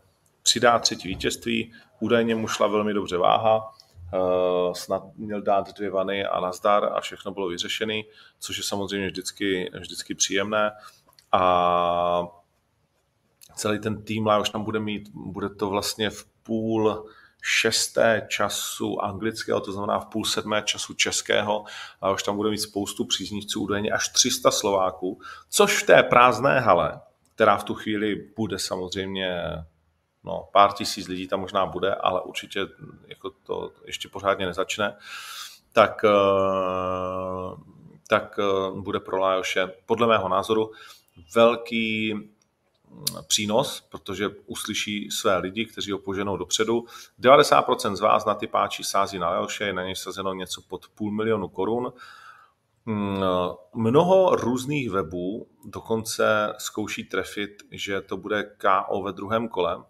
přidá 0.43 0.79
třetí 0.79 1.07
vítězství. 1.07 1.73
Údajně 1.99 2.35
mu 2.35 2.47
šla 2.47 2.67
velmi 2.67 2.93
dobře 2.93 3.17
váha, 3.17 3.74
snad 4.73 5.03
měl 5.15 5.41
dát 5.41 5.73
dvě 5.73 5.89
vany 5.89 6.25
a 6.25 6.39
nazdar 6.39 6.89
a 6.93 7.01
všechno 7.01 7.31
bylo 7.31 7.47
vyřešené, 7.47 8.01
což 8.39 8.57
je 8.57 8.63
samozřejmě 8.63 9.07
vždycky, 9.07 9.71
vždycky 9.79 10.15
příjemné. 10.15 10.71
A 11.31 12.27
celý 13.55 13.79
ten 13.79 14.03
tým 14.03 14.29
už 14.41 14.49
tam 14.49 14.63
bude 14.63 14.79
mít, 14.79 15.09
bude 15.13 15.49
to 15.49 15.69
vlastně 15.69 16.09
v 16.09 16.25
půl 16.43 17.05
šesté 17.41 18.27
času 18.29 19.01
anglického, 19.01 19.61
to 19.61 19.71
znamená 19.71 19.99
v 19.99 20.05
půl 20.05 20.25
sedmé 20.25 20.61
času 20.61 20.93
českého, 20.93 21.65
a 22.01 22.11
už 22.11 22.23
tam 22.23 22.35
bude 22.35 22.49
mít 22.49 22.57
spoustu 22.57 23.05
příznivců, 23.05 23.61
údajně 23.61 23.91
až 23.91 24.09
300 24.09 24.51
Slováků, 24.51 25.21
což 25.49 25.83
v 25.83 25.85
té 25.85 26.03
prázdné 26.03 26.59
hale, 26.59 27.01
která 27.35 27.57
v 27.57 27.63
tu 27.63 27.73
chvíli 27.73 28.15
bude 28.35 28.59
samozřejmě, 28.59 29.41
no 30.25 30.49
pár 30.51 30.73
tisíc 30.73 31.07
lidí 31.07 31.27
tam 31.27 31.39
možná 31.39 31.65
bude, 31.65 31.95
ale 31.95 32.21
určitě 32.21 32.67
jako 33.07 33.29
to 33.29 33.71
ještě 33.85 34.09
pořádně 34.09 34.45
nezačne, 34.45 34.97
tak, 35.73 36.05
eh, 36.05 37.55
tak 38.09 38.39
eh, 38.39 38.81
bude 38.81 38.99
pro 38.99 39.17
Lajoše 39.17 39.71
podle 39.85 40.07
mého 40.07 40.29
názoru 40.29 40.71
velký 41.35 42.13
přínos, 43.27 43.81
protože 43.89 44.29
uslyší 44.45 45.11
své 45.11 45.37
lidi, 45.37 45.65
kteří 45.65 45.91
ho 45.91 45.97
poženou 45.97 46.37
dopředu. 46.37 46.85
90% 47.19 47.95
z 47.95 47.99
vás 47.99 48.25
na 48.25 48.35
ty 48.35 48.47
páči 48.47 48.83
sází 48.83 49.19
na 49.19 49.29
Leoše, 49.29 49.63
je 49.63 49.73
na 49.73 49.83
něj 49.83 49.95
sazeno 49.95 50.33
něco 50.33 50.61
pod 50.61 50.87
půl 50.95 51.11
milionu 51.11 51.47
korun. 51.47 51.93
Mm, 52.85 53.23
mnoho 53.73 54.35
různých 54.35 54.89
webů 54.89 55.47
dokonce 55.65 56.53
zkouší 56.57 57.03
trefit, 57.03 57.51
že 57.71 58.01
to 58.01 58.17
bude 58.17 58.43
KO 58.43 59.01
ve 59.01 59.11
druhém 59.11 59.47
kole. 59.47 59.83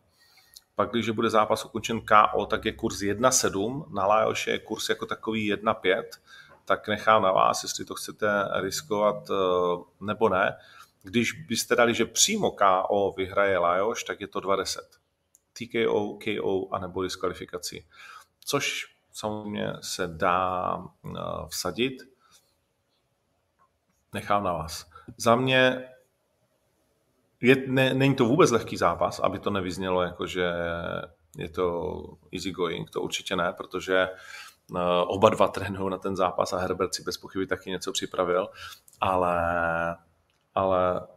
Pak, 0.75 0.91
když 0.91 1.09
bude 1.09 1.29
zápas 1.29 1.65
ukončen 1.65 2.01
KO, 2.01 2.45
tak 2.45 2.65
je 2.65 2.71
kurz 2.71 2.97
1,7, 2.97 3.93
na 3.93 4.05
Lajoše 4.05 4.51
je 4.51 4.59
kurz 4.59 4.89
jako 4.89 5.05
takový 5.05 5.53
1,5, 5.53 6.03
tak 6.65 6.87
nechám 6.87 7.23
na 7.23 7.31
vás, 7.31 7.63
jestli 7.63 7.85
to 7.85 7.95
chcete 7.95 8.27
riskovat 8.53 9.29
eh, 9.29 9.35
nebo 9.99 10.29
ne. 10.29 10.57
Když 11.03 11.31
byste 11.31 11.75
dali, 11.75 11.93
že 11.93 12.05
přímo 12.05 12.51
KO 12.51 13.13
vyhraje 13.17 13.57
Lajoš, 13.57 14.03
tak 14.03 14.21
je 14.21 14.27
to 14.27 14.39
2-10. 14.39 14.79
TKO, 15.53 16.17
KO 16.23 16.67
a 16.71 16.79
nebo 16.79 17.03
diskvalifikaci. 17.03 17.85
Což 18.45 18.95
samozřejmě 19.11 19.73
se 19.81 20.07
dá 20.07 20.77
eh, 21.05 21.19
vsadit. 21.47 21.93
Nechám 24.13 24.43
na 24.43 24.53
vás. 24.53 24.89
Za 25.17 25.35
mě 25.35 25.89
je, 27.45 27.55
ne, 27.67 27.93
není 27.93 28.15
to 28.15 28.25
vůbec 28.25 28.51
lehký 28.51 28.77
zápas, 28.77 29.19
aby 29.19 29.39
to 29.39 29.49
nevyznělo 29.49 30.01
jako, 30.01 30.27
že 30.27 30.51
je 31.37 31.49
to 31.49 31.93
easy 32.33 32.51
going, 32.51 32.89
to 32.89 33.01
určitě 33.01 33.35
ne, 33.35 33.53
protože 33.57 34.09
uh, 34.71 34.79
oba 35.07 35.29
dva 35.29 35.47
trénují 35.47 35.91
na 35.91 35.97
ten 35.97 36.15
zápas 36.15 36.53
a 36.53 36.57
Herbert 36.57 36.95
si 36.95 37.03
bez 37.03 37.17
pochyby 37.17 37.47
taky 37.47 37.69
něco 37.69 37.91
připravil, 37.91 38.49
ale 39.01 39.37
ale 40.55 41.07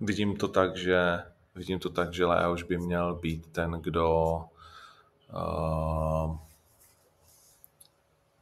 vidím 0.00 0.36
to 0.36 0.48
tak, 0.48 0.76
že 0.76 1.22
vidím 1.54 1.78
to 1.78 1.90
tak, 1.90 2.14
že 2.14 2.26
už 2.52 2.62
by 2.62 2.78
měl 2.78 3.14
být 3.14 3.52
ten, 3.52 3.70
kdo 3.70 4.36
uh, 5.34 6.36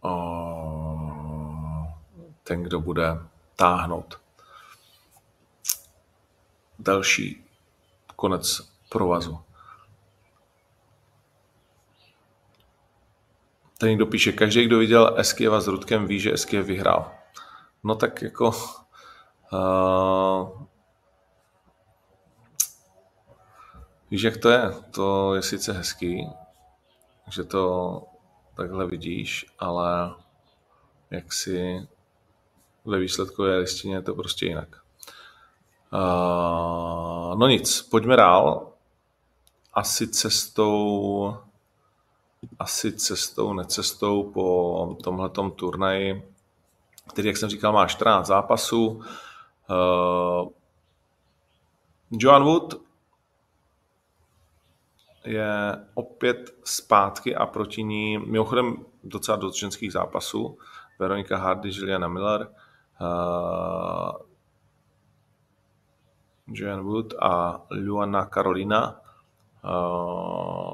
uh, 0.04 1.86
ten, 2.42 2.62
kdo 2.62 2.80
bude 2.80 3.18
táhnout. 3.56 4.25
Další 6.86 7.44
konec 8.16 8.60
provazu. 8.88 9.38
Ten 13.78 13.88
někdo 13.88 14.06
píše, 14.06 14.32
každý, 14.32 14.64
kdo 14.64 14.78
viděl 14.78 15.14
Eskieva 15.16 15.60
s 15.60 15.66
Rudkem, 15.66 16.06
ví, 16.06 16.20
že 16.20 16.32
Eskiev 16.32 16.66
vyhrál. 16.66 17.12
No 17.84 17.94
tak 17.94 18.22
jako 18.22 18.52
Uh, 19.52 20.66
víš, 24.10 24.22
jak 24.22 24.36
to 24.36 24.50
je? 24.50 24.70
To 24.90 25.34
je 25.34 25.42
sice 25.42 25.72
hezký, 25.72 26.26
že 27.30 27.44
to 27.44 28.02
takhle 28.54 28.86
vidíš, 28.86 29.46
ale 29.58 30.14
jak 31.10 31.32
si 31.32 31.88
ve 32.84 32.98
výsledkové 32.98 33.56
listině 33.56 33.94
je 33.94 34.02
to 34.02 34.14
prostě 34.14 34.46
jinak. 34.46 34.85
Uh, 35.92 37.38
no 37.38 37.46
nic, 37.46 37.82
pojďme 37.82 38.16
dál. 38.16 38.72
Asi 39.74 40.08
cestou 40.08 41.36
asi 42.58 42.92
cestou, 42.92 43.52
necestou 43.52 44.30
po 44.30 44.96
tomhletom 45.04 45.50
turnaji, 45.50 46.32
který, 47.10 47.28
jak 47.28 47.36
jsem 47.36 47.48
říkal, 47.48 47.72
má 47.72 47.86
14 47.86 48.26
zápasů. 48.26 48.86
Uh, 48.86 50.48
Joan 52.10 52.44
Wood 52.44 52.74
je 55.24 55.86
opět 55.94 56.54
zpátky 56.64 57.36
a 57.36 57.46
proti 57.46 57.82
ní, 57.82 58.18
mimochodem 58.18 58.76
docela 59.04 59.36
dost 59.36 59.56
ženských 59.56 59.92
zápasů, 59.92 60.58
Veronika 60.98 61.36
Hardy, 61.36 61.70
Juliana 61.72 62.08
Miller, 62.08 62.48
uh, 63.00 64.12
Joanne 66.56 66.82
Wood 66.82 67.14
a 67.20 67.62
Luana 67.70 68.26
Karolina. 68.26 69.00
Uh, 69.64 70.72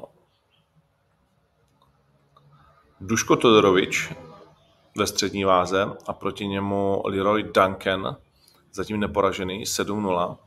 Duško 3.01 3.35
Todorovič 3.35 4.13
ve 4.97 5.07
střední 5.07 5.43
váze 5.43 5.87
a 6.07 6.13
proti 6.13 6.47
němu 6.47 7.01
Leroy 7.05 7.43
Duncan, 7.43 8.17
zatím 8.73 8.99
neporažený, 8.99 9.63
7-0. 9.63 10.37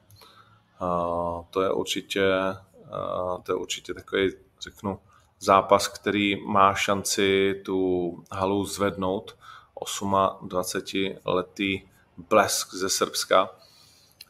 Uh, 0.80 1.44
to 1.50 1.62
je 1.62 1.72
určitě, 1.72 2.32
uh, 2.74 3.42
to 3.42 3.52
je 3.52 3.56
určitě 3.56 3.94
takový, 3.94 4.32
řeknu, 4.60 5.00
zápas, 5.40 5.88
který 5.88 6.46
má 6.46 6.74
šanci 6.74 7.54
tu 7.64 8.10
halu 8.32 8.64
zvednout. 8.64 9.36
28-letý 9.76 11.82
blesk 12.16 12.74
ze 12.74 12.88
Srbska. 12.88 13.50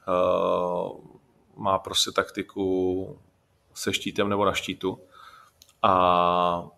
Uh, 0.09 1.01
má 1.57 1.79
prostě 1.79 2.11
taktiku 2.11 3.19
se 3.75 3.93
štítem 3.93 4.29
nebo 4.29 4.45
na 4.45 4.53
štítu. 4.53 5.01
A 5.83 6.69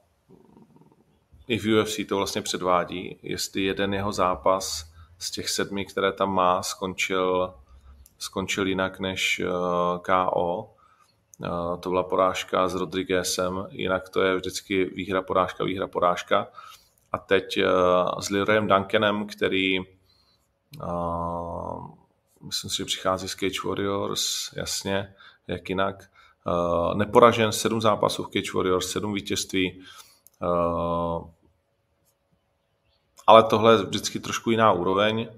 i 1.48 1.58
v 1.58 1.80
UFC 1.80 2.00
to 2.08 2.16
vlastně 2.16 2.42
předvádí, 2.42 3.18
jestli 3.22 3.62
jeden 3.62 3.94
jeho 3.94 4.12
zápas 4.12 4.92
z 5.18 5.30
těch 5.30 5.48
sedmi, 5.48 5.84
které 5.84 6.12
tam 6.12 6.34
má, 6.34 6.62
skončil, 6.62 7.54
skončil 8.18 8.66
jinak 8.66 9.00
než 9.00 9.40
uh, 9.40 9.98
KO. 9.98 10.74
Uh, 11.38 11.80
to 11.80 11.88
byla 11.88 12.02
porážka 12.02 12.68
s 12.68 12.74
Rodriguezem, 12.74 13.66
jinak 13.70 14.08
to 14.08 14.20
je 14.20 14.36
vždycky 14.36 14.84
výhra, 14.84 15.22
porážka, 15.22 15.64
výhra, 15.64 15.86
porážka. 15.86 16.48
A 17.12 17.18
teď 17.18 17.58
s 18.20 18.30
Leroyem 18.30 18.68
Duncanem, 18.68 19.26
který 19.26 19.80
myslím 22.48 22.70
si, 22.70 22.76
že 22.76 22.84
přichází 22.84 23.28
z 23.28 23.34
Cage 23.34 23.68
Warriors, 23.68 24.52
jasně, 24.56 25.14
jak 25.46 25.68
jinak. 25.68 26.10
Uh, 26.46 26.94
neporažen, 26.94 27.52
sedm 27.52 27.80
zápasů 27.80 28.24
v 28.24 28.28
Cage 28.28 28.52
Warriors, 28.54 28.90
sedm 28.90 29.14
vítězství. 29.14 29.82
Uh, 30.42 31.28
ale 33.26 33.42
tohle 33.42 33.72
je 33.72 33.82
vždycky 33.82 34.20
trošku 34.20 34.50
jiná 34.50 34.72
úroveň. 34.72 35.28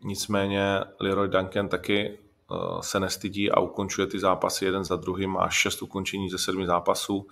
Nicméně 0.00 0.80
Leroy 1.00 1.28
Duncan 1.28 1.68
taky 1.68 2.18
uh, 2.50 2.80
se 2.80 3.00
nestydí 3.00 3.50
a 3.50 3.60
ukončuje 3.60 4.06
ty 4.06 4.18
zápasy 4.18 4.64
jeden 4.64 4.84
za 4.84 4.96
druhým. 4.96 5.30
Má 5.30 5.48
šest 5.48 5.82
ukončení 5.82 6.30
ze 6.30 6.38
sedmi 6.38 6.66
zápasů, 6.66 7.26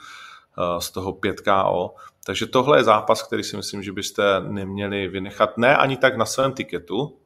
z 0.78 0.90
toho 0.90 1.12
5 1.12 1.40
KO. 1.40 1.94
Takže 2.24 2.46
tohle 2.46 2.78
je 2.78 2.84
zápas, 2.84 3.22
který 3.22 3.42
si 3.42 3.56
myslím, 3.56 3.82
že 3.82 3.92
byste 3.92 4.40
neměli 4.40 5.08
vynechat. 5.08 5.58
Ne 5.58 5.76
ani 5.76 5.96
tak 5.96 6.16
na 6.16 6.24
svém 6.24 6.52
tiketu, 6.52 7.16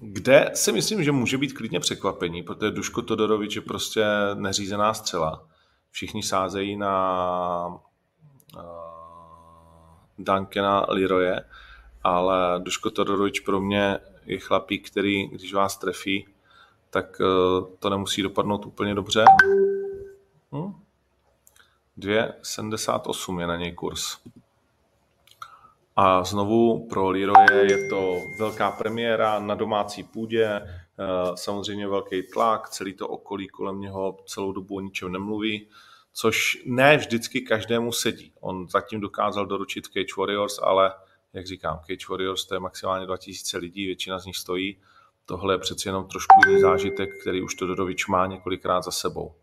kde 0.00 0.50
si 0.54 0.72
myslím, 0.72 1.04
že 1.04 1.12
může 1.12 1.38
být 1.38 1.52
klidně 1.52 1.80
překvapení, 1.80 2.42
protože 2.42 2.70
Duško 2.70 3.02
Todorovič 3.02 3.56
je 3.56 3.62
prostě 3.62 4.04
neřízená 4.34 4.94
střela 4.94 5.48
všichni 5.90 6.22
sázejí 6.22 6.76
na 6.76 7.66
uh, 8.56 8.62
Duncana 10.18 10.86
Leroye, 10.88 11.40
ale 12.02 12.60
Duško 12.60 12.90
Todorovič 12.90 13.40
pro 13.40 13.60
mě 13.60 13.98
je 14.24 14.38
chlapík, 14.38 14.90
který, 14.90 15.28
když 15.28 15.54
vás 15.54 15.76
trefí, 15.76 16.28
tak 16.90 17.20
uh, 17.20 17.66
to 17.78 17.90
nemusí 17.90 18.22
dopadnout 18.22 18.66
úplně 18.66 18.94
dobře. 18.94 19.24
Hm? 20.52 20.72
2,78 21.98 23.40
je 23.40 23.46
na 23.46 23.56
něj 23.56 23.72
kurz. 23.72 24.18
A 25.96 26.24
znovu 26.24 26.86
pro 26.88 27.10
Leroye 27.10 27.70
je 27.70 27.88
to 27.88 28.20
velká 28.38 28.70
premiéra 28.70 29.38
na 29.38 29.54
domácí 29.54 30.02
půdě, 30.02 30.46
eh, 30.46 30.66
samozřejmě 31.34 31.88
velký 31.88 32.22
tlak, 32.22 32.68
celý 32.68 32.92
to 32.92 33.08
okolí 33.08 33.48
kolem 33.48 33.80
něho 33.80 34.16
celou 34.26 34.52
dobu 34.52 34.76
o 34.76 34.80
ničem 34.80 35.12
nemluví, 35.12 35.68
což 36.12 36.62
ne 36.66 36.96
vždycky 36.96 37.40
každému 37.40 37.92
sedí. 37.92 38.32
On 38.40 38.68
zatím 38.68 39.00
dokázal 39.00 39.46
doručit 39.46 39.86
Cage 39.86 40.14
Warriors, 40.18 40.58
ale 40.62 40.92
jak 41.32 41.46
říkám, 41.46 41.78
Cage 41.78 42.06
Warriors 42.10 42.44
to 42.44 42.54
je 42.54 42.60
maximálně 42.60 43.06
2000 43.06 43.58
lidí, 43.58 43.86
většina 43.86 44.18
z 44.18 44.26
nich 44.26 44.36
stojí. 44.36 44.76
Tohle 45.26 45.54
je 45.54 45.58
přeci 45.58 45.88
jenom 45.88 46.08
trošku 46.08 46.34
jiný 46.46 46.60
zážitek, 46.60 47.20
který 47.20 47.42
už 47.42 47.54
Todorovič 47.54 48.06
má 48.06 48.26
několikrát 48.26 48.84
za 48.84 48.90
sebou. 48.90 49.34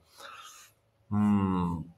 Hmm. 1.12 1.92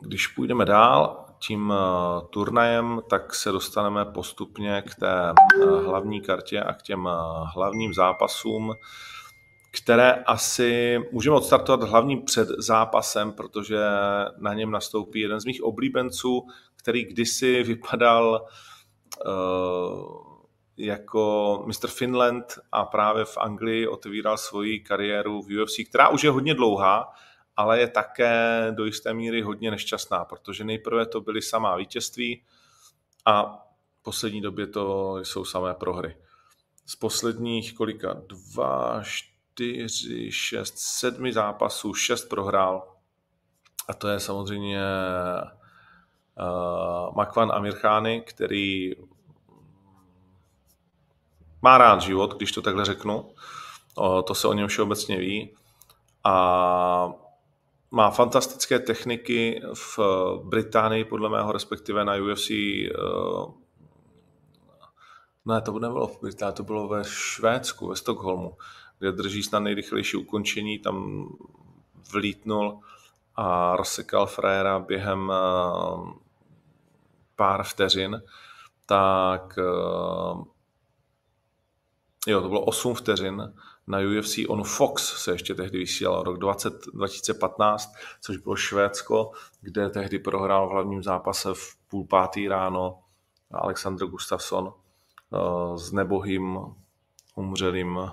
Když 0.00 0.26
půjdeme 0.26 0.64
dál, 0.64 1.29
tím 1.40 1.72
eh, 1.72 2.26
turnajem, 2.30 3.00
tak 3.10 3.34
se 3.34 3.52
dostaneme 3.52 4.04
postupně 4.04 4.82
k 4.82 4.94
té 4.94 5.30
eh, 5.30 5.64
hlavní 5.64 6.20
kartě 6.20 6.60
a 6.60 6.74
k 6.74 6.82
těm 6.82 7.08
eh, 7.08 7.12
hlavním 7.54 7.94
zápasům, 7.94 8.72
které 9.72 10.12
asi 10.12 10.98
můžeme 11.12 11.36
odstartovat 11.36 11.88
hlavním 11.88 12.22
před 12.22 12.48
zápasem, 12.58 13.32
protože 13.32 13.78
na 14.38 14.54
něm 14.54 14.70
nastoupí 14.70 15.20
jeden 15.20 15.40
z 15.40 15.44
mých 15.44 15.62
oblíbenců, 15.62 16.46
který 16.76 17.04
kdysi 17.04 17.62
vypadal 17.62 18.46
jako 20.76 21.62
Mr. 21.66 21.88
Finland 21.88 22.44
a 22.72 22.84
právě 22.84 23.24
v 23.24 23.38
Anglii 23.38 23.86
otevíral 23.86 24.36
svoji 24.36 24.80
kariéru 24.80 25.42
v 25.42 25.62
UFC, 25.62 25.76
která 25.88 26.08
už 26.08 26.24
je 26.24 26.30
hodně 26.30 26.54
dlouhá, 26.54 27.12
ale 27.56 27.80
je 27.80 27.88
také 27.88 28.66
do 28.70 28.84
jisté 28.84 29.14
míry 29.14 29.42
hodně 29.42 29.70
nešťastná, 29.70 30.24
protože 30.24 30.64
nejprve 30.64 31.06
to 31.06 31.20
byly 31.20 31.42
samá 31.42 31.76
vítězství 31.76 32.44
a 33.26 33.66
v 34.00 34.02
poslední 34.02 34.40
době 34.40 34.66
to 34.66 35.16
jsou 35.18 35.44
samé 35.44 35.74
prohry. 35.74 36.16
Z 36.86 36.96
posledních 36.96 37.74
kolika? 37.74 38.16
Dva, 38.26 39.02
čtyři, 39.02 40.32
šest, 40.32 40.74
sedmi 40.78 41.32
zápasů, 41.32 41.94
šest 41.94 42.24
prohrál. 42.24 42.96
A 43.88 43.94
to 43.94 44.08
je 44.08 44.20
samozřejmě 44.20 44.80
uh, 46.40 47.16
Makvan 47.16 47.52
Amirchány, 47.52 48.20
který 48.20 48.92
má 51.62 51.78
rád 51.78 52.00
život, 52.00 52.36
když 52.36 52.52
to 52.52 52.62
takhle 52.62 52.84
řeknu. 52.84 53.34
O, 53.94 54.22
to 54.22 54.34
se 54.34 54.48
o 54.48 54.52
něm 54.52 54.68
všeobecně 54.68 55.16
ví. 55.16 55.56
A 56.24 57.12
má 57.90 58.10
fantastické 58.10 58.78
techniky 58.78 59.62
v 59.74 59.98
Británii, 60.44 61.04
podle 61.04 61.28
mého, 61.28 61.52
respektive 61.52 62.04
na 62.04 62.14
UFC. 62.16 62.50
Eh, 62.50 62.90
ne, 65.44 65.60
to 65.60 65.78
nebylo 65.78 66.06
v 66.06 66.20
Británii, 66.20 66.54
to 66.54 66.62
bylo 66.62 66.88
ve 66.88 67.04
Švédsku, 67.04 67.88
ve 67.88 67.96
Stockholmu, 67.96 68.56
kde 68.98 69.12
drží 69.12 69.42
snad 69.42 69.60
nejrychlejší 69.60 70.16
ukončení, 70.16 70.78
tam 70.78 71.28
vlítnul 72.12 72.80
a 73.36 73.76
rozsekal 73.76 74.26
fréra 74.26 74.78
během 74.78 75.32
eh, 75.32 76.20
pár 77.36 77.64
vteřin, 77.64 78.22
tak 78.86 79.58
eh, 79.58 80.44
jo, 82.26 82.40
to 82.40 82.48
bylo 82.48 82.64
8 82.64 82.94
vteřin 82.94 83.52
na 83.90 83.98
UFC 83.98 84.38
on 84.48 84.64
Fox 84.64 85.22
se 85.22 85.32
ještě 85.32 85.54
tehdy 85.54 85.78
vysílal 85.78 86.22
rok 86.22 86.38
20, 86.38 86.72
2015, 86.94 87.94
což 88.20 88.36
bylo 88.36 88.56
Švédsko, 88.56 89.30
kde 89.60 89.90
tehdy 89.90 90.18
prohrál 90.18 90.68
v 90.68 90.72
hlavním 90.72 91.02
zápase 91.02 91.54
v 91.54 91.76
půl 91.88 92.06
pátý 92.06 92.48
ráno 92.48 92.98
Alexander 93.50 94.08
Gustafsson 94.08 94.64
uh, 95.30 95.76
s 95.76 95.92
nebohým 95.92 96.58
umřelým 97.34 97.96
uh, 97.96 98.10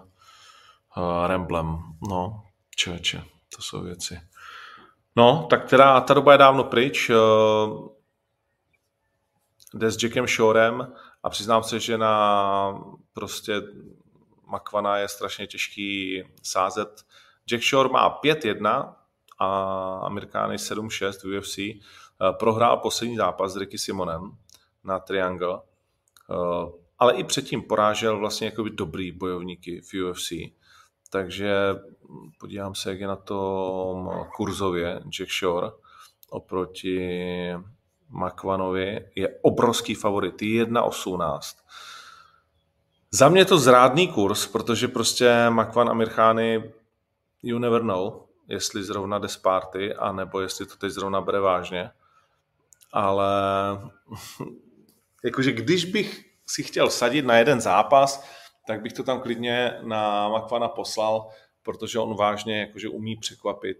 Remblem. 1.27 1.77
No, 2.09 2.43
čeče, 2.75 3.23
to 3.55 3.61
jsou 3.61 3.83
věci. 3.83 4.19
No, 5.15 5.47
tak 5.49 5.69
teda 5.69 6.01
ta 6.01 6.13
doba 6.13 6.31
je 6.31 6.37
dávno 6.37 6.63
pryč. 6.63 7.09
Uh, 7.09 7.87
jde 9.73 9.91
s 9.91 10.03
Jackem 10.03 10.27
Shorem 10.27 10.93
a 11.23 11.29
přiznám 11.29 11.63
se, 11.63 11.79
že 11.79 11.97
na 11.97 12.83
prostě 13.13 13.61
Makvana 14.47 14.97
je 14.97 15.07
strašně 15.07 15.47
těžký 15.47 16.23
sázet. 16.43 17.05
Jack 17.45 17.63
Shore 17.63 17.89
má 17.89 18.19
5-1 18.21 18.93
a 19.39 19.47
Amerikány 20.03 20.55
7-6 20.55 21.23
v 21.23 21.37
UFC. 21.37 21.57
Eh, 21.57 22.33
prohrál 22.39 22.77
poslední 22.77 23.15
zápas 23.15 23.53
s 23.53 23.55
Ricky 23.55 23.77
Simonem 23.77 24.31
na 24.83 24.99
Triangle, 24.99 25.59
eh, 26.31 26.71
ale 26.99 27.13
i 27.13 27.23
předtím 27.23 27.61
porážel 27.61 28.19
vlastně 28.19 28.47
jakoby 28.47 28.69
dobrý 28.69 29.11
bojovníky 29.11 29.81
v 29.81 29.93
UFC. 29.93 30.31
Takže 31.09 31.75
podívám 32.39 32.75
se, 32.75 32.89
jak 32.89 32.99
je 32.99 33.07
na 33.07 33.15
tom 33.15 34.09
kurzově 34.35 35.01
Jack 35.09 35.31
Shore 35.31 35.71
oproti 36.29 37.53
Makvanovi. 38.09 39.09
Je 39.15 39.39
obrovský 39.41 39.95
favorit, 39.95 40.41
1.18 40.41 41.41
Za 43.11 43.29
mě 43.29 43.45
to 43.45 43.57
zrádný 43.57 44.07
kurz, 44.07 44.47
protože 44.47 44.87
prostě 44.87 45.49
Makvan 45.49 45.89
a 45.89 45.93
Mirchány 45.93 46.73
you 47.43 47.59
never 47.59 47.81
know, 47.81 48.21
jestli 48.47 48.83
zrovna 48.83 49.19
jde 49.19 49.27
z 49.27 49.37
party, 49.37 49.93
anebo 49.93 50.41
jestli 50.41 50.65
to 50.65 50.75
teď 50.75 50.91
zrovna 50.91 51.21
bere 51.21 51.39
vážně. 51.39 51.89
Ale 52.93 53.31
jakože 55.23 55.51
když 55.51 55.85
bych 55.85 56.25
si 56.45 56.63
chtěl 56.63 56.89
sadit 56.89 57.25
na 57.25 57.37
jeden 57.37 57.61
zápas, 57.61 58.27
tak 58.67 58.81
bych 58.81 58.93
to 58.93 59.03
tam 59.03 59.21
klidně 59.21 59.79
na 59.81 60.29
Makvana 60.29 60.67
poslal, 60.67 61.29
protože 61.63 61.99
on 61.99 62.15
vážně 62.15 62.59
jakože 62.59 62.89
umí 62.89 63.15
překvapit 63.15 63.77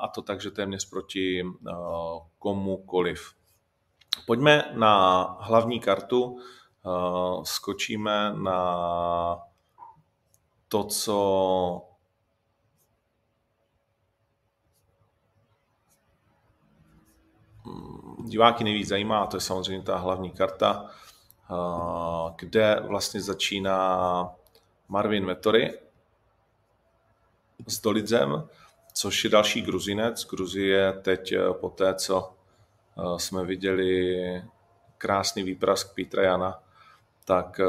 a 0.00 0.08
to 0.08 0.22
tak, 0.22 0.40
že 0.40 0.50
téměř 0.50 0.88
proti 0.88 1.42
eh, 1.42 1.72
komukoliv. 2.38 3.32
Pojďme 4.26 4.72
na 4.72 5.22
hlavní 5.40 5.80
kartu, 5.80 6.38
eh, 6.86 7.44
skočíme 7.44 8.34
na 8.34 9.38
to, 10.68 10.84
co 10.84 11.82
diváky 18.24 18.64
nejvíc 18.64 18.88
zajímá, 18.88 19.26
to 19.26 19.36
je 19.36 19.40
samozřejmě 19.40 19.82
ta 19.82 19.96
hlavní 19.96 20.30
karta, 20.30 20.90
eh, 21.50 21.54
kde 22.38 22.80
vlastně 22.80 23.20
začíná 23.20 24.30
Marvin 24.88 25.26
Vettori 25.26 25.78
s 27.66 27.80
Dolidzem, 27.80 28.48
což 28.92 29.24
je 29.24 29.30
další 29.30 29.62
Gruzinec. 29.62 30.24
Gruzie 30.24 30.92
teď 30.92 31.32
eh, 31.32 31.52
po 31.52 31.68
té, 31.68 31.94
co 31.94 32.32
jsme 33.16 33.44
viděli 33.44 34.16
krásný 34.98 35.42
výprask 35.42 35.94
Petra 35.94 36.22
Jana, 36.22 36.62
tak 37.26 37.60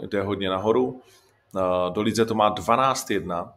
jde 0.00 0.22
hodně 0.22 0.50
nahoru. 0.50 1.02
Do 1.92 2.02
Lidze 2.02 2.26
to 2.26 2.34
má 2.34 2.54
12-1, 2.54 3.52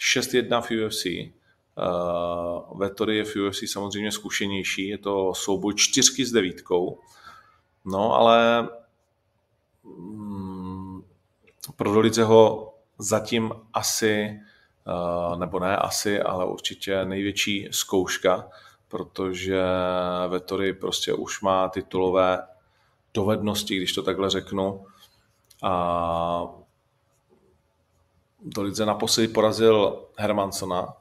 6-1 0.00 0.62
v 0.62 0.86
UFC, 0.86 1.06
Uh, 1.78 2.78
Vettori 2.78 3.16
je 3.16 3.24
v 3.24 3.36
UFC 3.36 3.70
samozřejmě 3.72 4.12
zkušenější, 4.12 4.88
je 4.88 4.98
to 4.98 5.34
souboj 5.34 5.74
čtyřky 5.76 6.24
s 6.24 6.32
devítkou, 6.32 6.98
no 7.84 8.14
ale 8.14 8.68
mm, 9.84 11.02
pro 11.76 11.92
Doliceho 11.92 12.72
zatím 12.98 13.52
asi, 13.74 14.40
nebo 15.38 15.58
ne 15.58 15.76
asi, 15.76 16.20
ale 16.20 16.46
určitě 16.46 17.04
největší 17.04 17.68
zkouška, 17.70 18.48
protože 18.88 19.62
Vettori 20.28 20.72
prostě 20.72 21.12
už 21.12 21.40
má 21.40 21.68
titulové 21.68 22.46
dovednosti, 23.18 23.76
když 23.76 23.92
to 23.92 24.02
takhle 24.02 24.30
řeknu. 24.30 24.84
A 25.62 26.46
Dolidze 28.42 28.86
naposledy 28.86 29.28
porazil 29.28 30.06
Hermansona, 30.18 30.94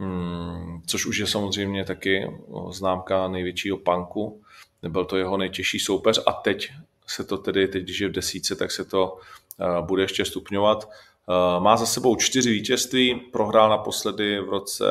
Hmm, 0.00 0.82
což 0.86 1.06
už 1.06 1.18
je 1.18 1.26
samozřejmě 1.26 1.84
taky 1.84 2.30
známka 2.70 3.28
největšího 3.28 3.76
panku. 3.76 4.42
Nebyl 4.82 5.04
to 5.04 5.16
jeho 5.16 5.36
nejtěžší 5.36 5.78
soupeř 5.78 6.20
a 6.26 6.32
teď 6.32 6.72
se 7.06 7.24
to 7.24 7.38
tedy, 7.38 7.68
teď 7.68 7.82
když 7.82 8.00
je 8.00 8.08
v 8.08 8.12
desíce, 8.12 8.56
tak 8.56 8.70
se 8.70 8.84
to 8.84 9.12
uh, 9.12 9.86
bude 9.86 10.02
ještě 10.02 10.24
stupňovat. 10.24 10.84
Uh, 10.84 11.62
má 11.62 11.76
za 11.76 11.86
sebou 11.86 12.16
čtyři 12.16 12.50
vítězství, 12.50 13.14
prohrál 13.14 13.70
naposledy 13.70 14.40
v 14.40 14.48
roce 14.48 14.84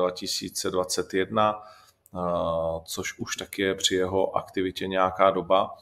2021, 0.00 1.56
uh, 1.56 1.62
eh, 1.62 1.66
což 2.84 3.18
už 3.18 3.36
taky 3.36 3.62
je 3.62 3.74
při 3.74 3.94
jeho 3.94 4.36
aktivitě 4.36 4.86
nějaká 4.86 5.30
doba. 5.30 5.76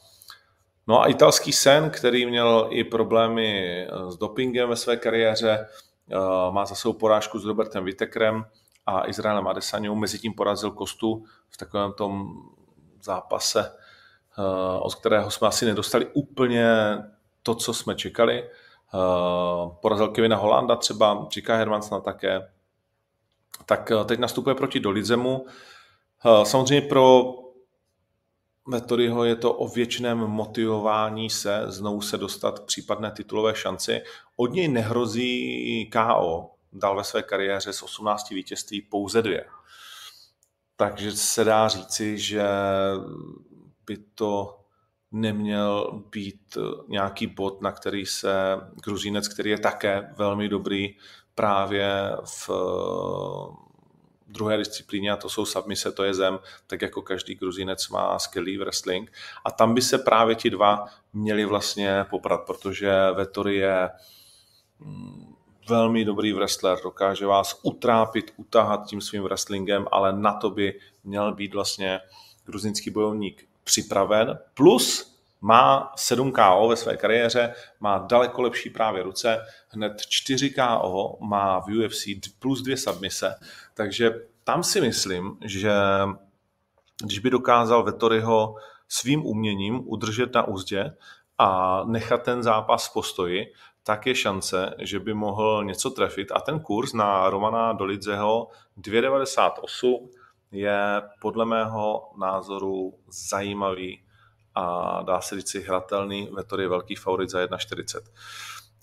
No 0.87 1.03
a 1.03 1.07
italský 1.07 1.53
sen, 1.53 1.91
který 1.91 2.27
měl 2.27 2.67
i 2.71 2.85
problémy 2.85 3.87
s 4.09 4.17
dopingem 4.17 4.69
ve 4.69 4.77
své 4.77 4.97
kariéře, 4.97 5.69
má 6.51 6.67
za 6.67 6.75
sebou 6.75 6.93
porážku 6.93 7.39
s 7.39 7.45
Robertem 7.45 7.85
Vitekrem, 7.85 8.45
a 8.89 9.09
Izraelem 9.09 9.49
Adesanou. 9.49 9.95
Mezi 9.95 10.19
tím 10.19 10.35
porazil 10.35 10.71
Kostu 10.71 11.25
v 11.51 11.57
takovém 11.57 11.93
tom 11.93 12.33
zápase, 13.03 13.77
eh, 14.39 14.81
od 14.81 14.95
kterého 14.95 15.31
jsme 15.31 15.49
asi 15.49 15.67
nedostali 15.67 16.07
úplně 16.07 16.99
to, 17.43 17.55
co 17.55 17.75
jsme 17.75 17.95
čekali. 17.95 18.45
Eh, 18.45 18.49
porazil 19.83 20.09
Kevina 20.09 20.37
Holanda 20.37 20.77
třeba, 20.77 21.27
říká 21.31 21.57
Hermansna 21.57 22.01
také. 22.01 22.51
Tak 23.67 23.91
eh, 23.91 24.05
teď 24.05 24.19
nastupuje 24.19 24.55
proti 24.55 24.81
Dolidzemu. 24.81 25.47
Samozřejmě 26.43 26.81
pro 26.81 27.35
Vettoriho 28.71 29.25
je 29.25 29.37
to 29.37 29.53
o 29.53 29.69
věčném 29.69 30.19
motivování 30.19 31.31
se 31.31 31.65
znovu 31.67 32.01
se 32.01 32.19
dostat 32.19 32.59
k 32.59 32.65
případné 32.65 33.11
titulové 33.11 33.55
šanci. 33.55 34.03
Od 34.37 34.53
něj 34.53 34.69
nehrozí 34.69 35.91
KO, 35.91 36.51
dal 36.73 36.97
ve 36.97 37.05
své 37.05 37.23
kariéře 37.23 37.73
z 37.73 37.83
18 37.83 38.31
vítězství 38.31 38.83
pouze 38.83 39.23
dvě. 39.23 39.45
Takže 40.77 41.13
se 41.13 41.45
dá 41.45 41.69
říci, 41.69 42.19
že 42.19 42.49
by 43.87 43.97
to 44.15 44.61
neměl 45.13 46.03
být 46.11 46.59
nějaký 46.89 47.27
bod, 47.27 47.63
na 47.63 47.73
který 47.73 48.07
se 48.07 48.57
Gruzínec, 48.85 49.29
který 49.29 49.51
je 49.51 49.59
také 49.59 50.15
velmi 50.17 50.49
dobrý 50.49 50.97
právě 51.35 52.17
v 52.25 52.51
druhé 54.29 54.57
disciplíně, 54.57 55.13
a 55.13 55.17
to 55.17 55.29
jsou 55.29 55.45
submise, 55.45 55.93
to 55.93 56.05
je 56.05 56.15
zem, 56.15 56.39
tak 56.67 56.83
jako 56.83 57.03
každý 57.03 57.35
Gruzínec 57.35 57.89
má 57.89 58.19
skvělý 58.19 58.59
wrestling. 58.59 59.13
A 59.45 59.51
tam 59.51 59.75
by 59.75 59.83
se 59.83 59.99
právě 59.99 60.35
ti 60.35 60.51
dva 60.51 60.85
měli 61.13 61.45
vlastně 61.45 62.05
poprat, 62.11 62.41
protože 62.47 62.93
Vettori 63.15 63.57
je 63.57 63.91
mm, 64.81 65.35
velmi 65.69 66.05
dobrý 66.05 66.33
wrestler, 66.33 66.79
dokáže 66.83 67.27
vás 67.27 67.61
utrápit, 67.63 68.33
utahat 68.37 68.87
tím 68.87 69.01
svým 69.01 69.23
wrestlingem, 69.23 69.87
ale 69.93 70.13
na 70.13 70.33
to 70.33 70.51
by 70.51 70.81
měl 71.05 71.35
být 71.35 71.55
vlastně 71.55 72.01
gruzinský 72.45 72.91
bojovník 72.91 73.49
připraven. 73.65 74.39
Plus 74.55 75.18
má 75.41 75.93
7 75.97 76.33
KO 76.33 76.69
ve 76.69 76.77
své 76.77 76.97
kariéře, 76.97 77.55
má 77.81 77.99
daleko 77.99 78.43
lepší 78.43 78.71
právě 78.71 79.03
ruce, 79.03 79.41
hned 79.69 80.01
4 80.09 80.51
KO 80.51 81.19
má 81.21 81.61
v 81.61 81.67
UFC 81.67 82.05
plus 82.39 82.63
dvě 82.63 82.77
submise, 82.77 83.35
takže 83.75 84.11
tam 84.45 84.63
si 84.63 84.81
myslím, 84.81 85.39
že 85.45 85.73
když 87.05 87.19
by 87.19 87.31
dokázal 87.31 87.83
Vettoriho 87.83 88.55
svým 88.89 89.27
uměním 89.27 89.83
udržet 89.89 90.35
na 90.35 90.49
úzdě 90.49 90.97
a 91.39 91.83
nechat 91.85 92.23
ten 92.23 92.43
zápas 92.43 92.89
v 92.89 92.93
postoji, 92.93 93.53
tak 93.83 94.07
je 94.07 94.15
šance, 94.15 94.75
že 94.79 95.01
by 95.01 95.15
mohl 95.15 95.65
něco 95.65 95.91
trefit. 95.91 96.33
A 96.33 96.41
ten 96.41 96.61
kurz 96.61 96.93
na 96.93 97.31
Romana 97.31 97.73
Dolidzeho 97.73 98.49
2,98 98.79 100.09
je 100.53 101.03
podle 101.21 101.45
mého 101.45 102.11
názoru 102.19 102.95
zajímavý 103.31 104.03
a 104.59 105.03
dá 105.03 105.21
se 105.21 105.37
říct 105.37 105.51
si 105.51 105.61
hratelný. 105.61 106.29
Vettori 106.33 106.63
je 106.63 106.69
velký 106.69 106.95
favorit 106.95 107.31
za 107.31 107.39
1,40. 107.39 108.01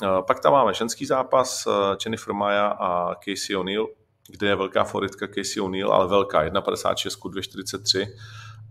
Eh, 0.03 0.07
pak 0.27 0.39
tam 0.39 0.53
máme 0.53 0.73
ženský 0.73 1.05
zápas 1.05 1.67
eh, 1.67 1.71
Jennifer 2.05 2.33
Maya 2.33 2.67
a 2.67 3.15
Casey 3.15 3.55
O'Neill, 3.55 3.87
kde 4.27 4.47
je 4.47 4.55
velká 4.55 4.83
favoritka 4.83 5.27
Casey 5.27 5.61
O'Neill, 5.61 5.93
ale 5.93 6.07
velká, 6.07 6.43
1,56 6.43 7.29
2,43 7.29 8.07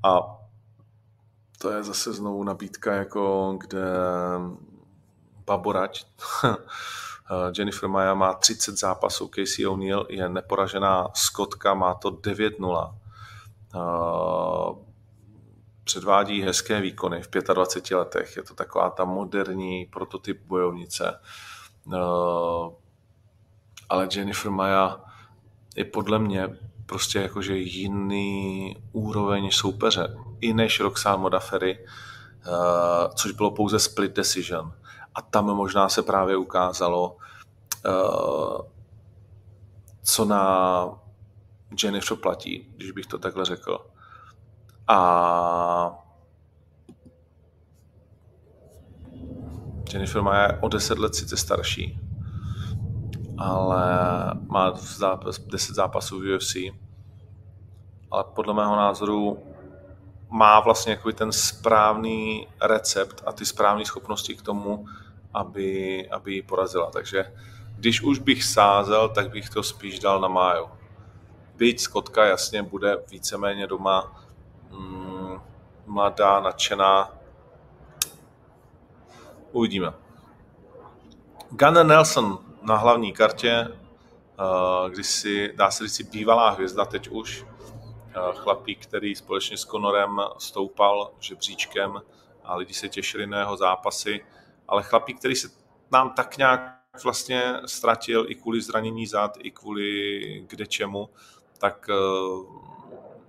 a 0.05 0.41
to 1.59 1.71
je 1.71 1.83
zase 1.83 2.13
znovu 2.13 2.45
nabídka, 2.45 2.95
jako 2.95 3.57
kde 3.61 3.85
Baborať. 5.47 6.07
Jennifer 7.59 7.89
Maja 7.89 8.15
má 8.15 8.33
30 8.33 8.79
zápasů, 8.79 9.31
Casey 9.35 9.67
O'Neill 9.67 10.07
je 10.09 10.29
neporažená 10.29 11.09
skotka, 11.15 11.75
má 11.75 11.95
to 11.95 12.11
9-0. 12.11 12.95
Předvádí 15.85 16.43
hezké 16.43 16.81
výkony 16.81 17.23
v 17.23 17.29
25 17.55 17.97
letech, 17.97 18.37
je 18.37 18.43
to 18.43 18.55
taková 18.55 18.91
ta 18.91 19.05
moderní 19.05 19.87
prototyp 19.87 20.43
bojovnice. 20.47 21.21
Ale 23.89 24.09
Jennifer 24.13 24.51
Maja 24.51 25.05
je 25.77 25.85
podle 25.85 26.19
mě 26.19 26.49
prostě 26.87 27.19
jakože 27.19 27.57
jiný 27.57 28.77
úroveň 28.93 29.51
soupeře, 29.51 30.17
i 30.41 30.55
než 30.55 30.81
Roxanne 30.81 31.23
Modafferi, 31.23 31.87
což 33.15 33.33
bylo 33.33 33.51
pouze 33.51 33.79
split 33.79 34.13
decision 34.13 34.73
a 35.15 35.23
tam 35.23 35.45
možná 35.45 35.89
se 35.89 36.03
právě 36.03 36.37
ukázalo, 36.37 37.17
uh, 37.87 38.61
co 40.03 40.25
na 40.25 40.87
Jennifer 41.83 42.17
platí, 42.17 42.73
když 42.77 42.91
bych 42.91 43.07
to 43.07 43.19
takhle 43.19 43.45
řekl. 43.45 43.87
A 44.89 45.99
Jennifer 49.93 50.23
má 50.23 50.49
o 50.61 50.69
10 50.69 50.99
let 50.99 51.15
sice 51.15 51.37
starší, 51.37 52.01
ale 53.39 53.85
má 54.47 54.73
zápas, 54.75 55.39
10 55.39 55.75
zápasů 55.75 56.21
v 56.21 56.37
UFC, 56.37 56.57
ale 58.11 58.25
podle 58.35 58.55
mého 58.55 58.77
názoru 58.77 59.39
má 60.31 60.61
vlastně 60.61 60.99
ten 61.15 61.33
správný 61.33 62.49
recept 62.63 63.23
a 63.27 63.33
ty 63.33 63.47
správné 63.47 63.85
schopnosti 63.85 64.35
k 64.35 64.43
tomu, 64.43 64.87
aby, 65.35 66.09
aby 66.11 66.35
ji 66.35 66.43
porazila. 66.43 66.91
Takže 66.91 67.33
když 67.77 68.03
už 68.03 68.19
bych 68.19 68.45
sázel, 68.45 69.09
tak 69.09 69.31
bych 69.31 69.51
to 69.51 69.63
spíš 69.63 69.99
dal 69.99 70.21
na 70.21 70.29
máju. 70.29 70.69
Byť 71.57 71.81
Skotka 71.81 72.25
jasně 72.25 72.63
bude 72.63 72.97
víceméně 73.11 73.67
doma 73.67 74.24
mm, 74.79 75.41
mladá, 75.87 76.41
nadšená. 76.41 77.11
Uvidíme. 79.53 79.93
Gunnar 81.51 81.87
Nelson 81.87 82.39
na 82.63 82.77
hlavní 82.77 83.13
kartě, 83.13 83.51
eh, 83.51 84.91
když 84.91 85.07
si, 85.07 85.53
dá 85.57 85.71
se 85.71 85.89
říct, 85.89 86.11
bývalá 86.11 86.51
hvězda 86.51 86.85
teď 86.85 87.09
už, 87.09 87.47
eh, 88.09 88.21
chlapík, 88.35 88.87
který 88.87 89.15
společně 89.15 89.57
s 89.57 89.65
Conorem 89.65 90.21
stoupal 90.39 91.11
žebříčkem 91.21 92.03
a 92.45 92.57
lidi 92.57 92.75
se 92.75 92.89
těšili 92.89 93.27
na 93.27 93.39
jeho 93.39 93.57
zápasy, 93.57 94.25
ale 94.69 94.83
chlapík, 94.83 95.19
který 95.19 95.37
se 95.37 95.49
nám 95.93 96.11
tak 96.11 96.37
nějak 96.37 96.81
vlastně 97.05 97.55
ztratil 97.67 98.27
i 98.29 98.35
kvůli 98.35 98.61
zranění 98.61 99.07
zad, 99.07 99.37
i 99.39 99.51
kvůli 99.51 100.21
kde 100.49 100.67
čemu, 100.67 101.11
tak 101.59 101.91
eh, 101.91 101.95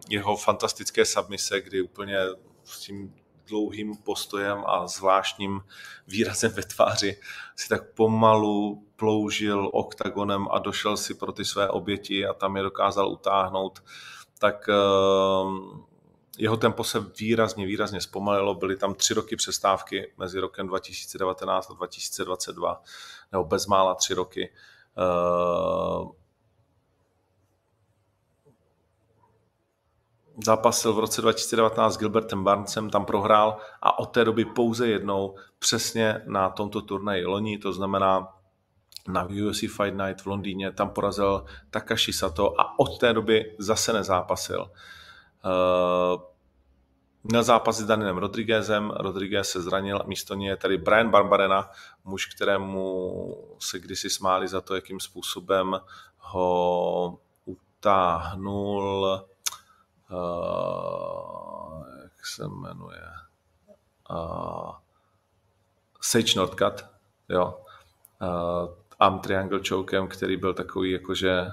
jeho 0.10 0.38
fantastické 0.38 1.06
submise, 1.06 1.62
kdy 1.62 1.82
úplně 1.82 2.18
s 2.64 2.80
tím 2.80 3.14
dlouhým 3.48 3.96
postojem 3.98 4.64
a 4.68 4.88
zvláštním 4.88 5.62
výrazem 6.08 6.52
ve 6.52 6.64
tváři 6.64 7.20
si 7.56 7.70
tak 7.70 7.94
pomalu 7.94 8.88
ploužil 8.96 9.70
oktagonem 9.74 10.48
a 10.52 10.60
došel 10.60 10.98
si 10.98 11.14
pro 11.14 11.32
ty 11.32 11.46
své 11.46 11.70
oběti 11.70 12.26
a 12.26 12.34
tam 12.34 12.58
je 12.58 12.64
dokázal 12.64 13.10
utáhnout, 13.10 13.84
tak 14.40 14.70
eh, 14.70 14.76
jeho 16.38 16.58
tempo 16.58 16.84
se 16.84 17.00
výrazně, 17.20 17.66
výrazně 17.66 18.02
zpomalilo. 18.02 18.56
Byly 18.56 18.78
tam 18.78 18.94
tři 18.94 19.14
roky 19.14 19.36
přestávky 19.36 20.14
mezi 20.18 20.40
rokem 20.40 20.68
2019 20.68 21.72
a 21.72 21.74
2022, 21.74 22.82
nebo 23.32 23.44
bezmála 23.44 23.96
tři 23.96 24.14
roky. 24.14 24.54
Zápasil 30.44 30.94
v 30.94 31.00
roce 31.00 31.22
2019 31.22 31.94
s 31.94 31.98
Gilbertem 31.98 32.44
Barnesem, 32.44 32.90
tam 32.90 33.06
prohrál 33.06 33.58
a 33.82 34.00
od 34.00 34.06
té 34.06 34.26
doby 34.26 34.46
pouze 34.46 34.88
jednou 34.88 35.36
přesně 35.60 36.22
na 36.26 36.50
tomto 36.50 36.82
turnaji 36.82 37.26
loni, 37.26 37.58
to 37.58 37.74
znamená 37.74 38.28
na 39.08 39.24
UFC 39.24 39.60
Fight 39.60 39.98
Night 39.98 40.22
v 40.22 40.26
Londýně, 40.26 40.72
tam 40.72 40.90
porazil 40.90 41.46
Takashi 41.70 42.14
Sato 42.14 42.62
a 42.62 42.80
od 42.80 43.00
té 43.00 43.14
doby 43.14 43.56
zase 43.60 43.94
nezápasil. 43.94 44.62
Uh, 44.62 46.22
měl 47.24 47.44
zápas 47.44 47.78
s 47.78 47.86
Danielem 47.86 48.18
Rodriguezem, 48.18 48.90
Rodriguez 48.90 49.50
se 49.50 49.62
zranil, 49.62 50.00
místo 50.06 50.36
něj 50.36 50.50
je 50.50 50.58
tady 50.58 50.78
Brian 50.78 51.10
Barbarena, 51.10 51.70
muž, 52.04 52.26
kterému 52.36 53.56
se 53.60 53.80
kdysi 53.80 54.10
smáli 54.10 54.48
za 54.48 54.62
to, 54.62 54.76
jakým 54.76 55.00
způsobem 55.00 55.80
ho 56.18 57.20
utáhnul 57.46 59.26
uh, 60.12 61.88
jak 62.04 62.26
se 62.26 62.48
jmenuje, 62.48 63.02
uh, 64.10 64.72
Sage 66.02 66.34
Northcutt, 66.36 66.86
jo, 67.30 67.60
uh, 68.22 68.74
Arm 69.00 69.20
Triangle 69.20 69.60
Chokem, 69.70 70.08
který 70.08 70.38
byl 70.38 70.54
takový 70.54 70.92
jakože, 70.92 71.48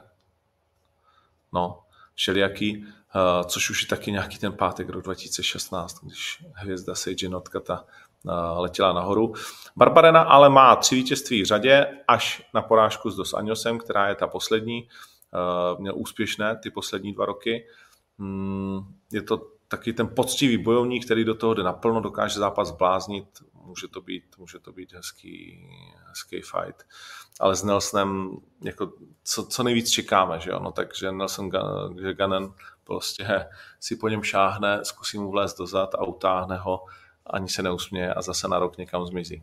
no, 1.53 1.83
všelijaký, 2.15 2.87
uh, 2.87 3.47
což 3.47 3.71
už 3.71 3.83
je 3.83 3.89
taky 3.89 4.13
nějaký 4.13 4.39
ten 4.39 4.53
pátek 4.53 4.89
rok 4.89 5.05
2016, 5.05 6.05
když 6.05 6.45
hvězda 6.55 6.95
Sage 6.95 7.29
Northcutta 7.29 7.85
letěla 8.57 8.93
nahoru. 8.93 9.35
Barbarena 9.77 10.21
ale 10.21 10.49
má 10.49 10.77
tři 10.77 10.95
vítězství 10.95 11.43
v 11.43 11.47
řadě, 11.47 11.87
až 12.09 12.49
na 12.55 12.63
porážku 12.63 13.11
s 13.11 13.17
Dos 13.17 13.35
Anjosem, 13.35 13.79
která 13.79 14.09
je 14.09 14.15
ta 14.15 14.27
poslední, 14.27 14.89
měl 15.79 15.95
úspěšné 15.97 16.57
ty 16.57 16.71
poslední 16.71 17.13
dva 17.13 17.27
roky, 17.27 17.67
je 19.13 19.23
to 19.23 19.53
taky 19.69 19.93
ten 19.93 20.09
poctivý 20.09 20.59
bojovník, 20.59 21.05
který 21.05 21.25
do 21.25 21.35
toho 21.35 21.55
jde 21.55 21.63
naplno, 21.63 22.01
dokáže 22.01 22.39
zápas 22.39 22.71
bláznit, 22.71 23.25
může 23.55 23.89
to 23.89 24.01
být, 24.01 24.39
může 24.39 24.59
to 24.59 24.73
být 24.73 24.93
hezký, 24.93 25.67
hezký 26.09 26.41
fight. 26.41 26.83
Ale 27.41 27.57
s 27.57 27.65
Nelsonem 27.65 28.31
jako 28.65 28.93
co, 29.25 29.47
co 29.47 29.63
nejvíc 29.63 29.91
čekáme, 29.91 30.41
že 30.41 30.51
jo? 30.51 30.59
No, 30.59 30.73
takže 30.73 31.13
Nelson 31.13 31.51
že 32.03 32.15
Gannon 32.15 32.55
prostě 32.85 33.47
si 33.81 33.97
po 33.97 34.09
něm 34.09 34.23
šáhne, 34.23 34.85
zkusí 34.85 35.19
mu 35.19 35.31
vlézt 35.31 35.59
dozad 35.59 35.95
a 35.95 36.05
utáhne 36.05 36.57
ho, 36.57 36.85
ani 37.27 37.49
se 37.49 37.63
neusměje 37.63 38.15
a 38.15 38.23
zase 38.23 38.49
na 38.49 38.59
rok 38.59 38.79
někam 38.79 39.07
zmizí. 39.07 39.43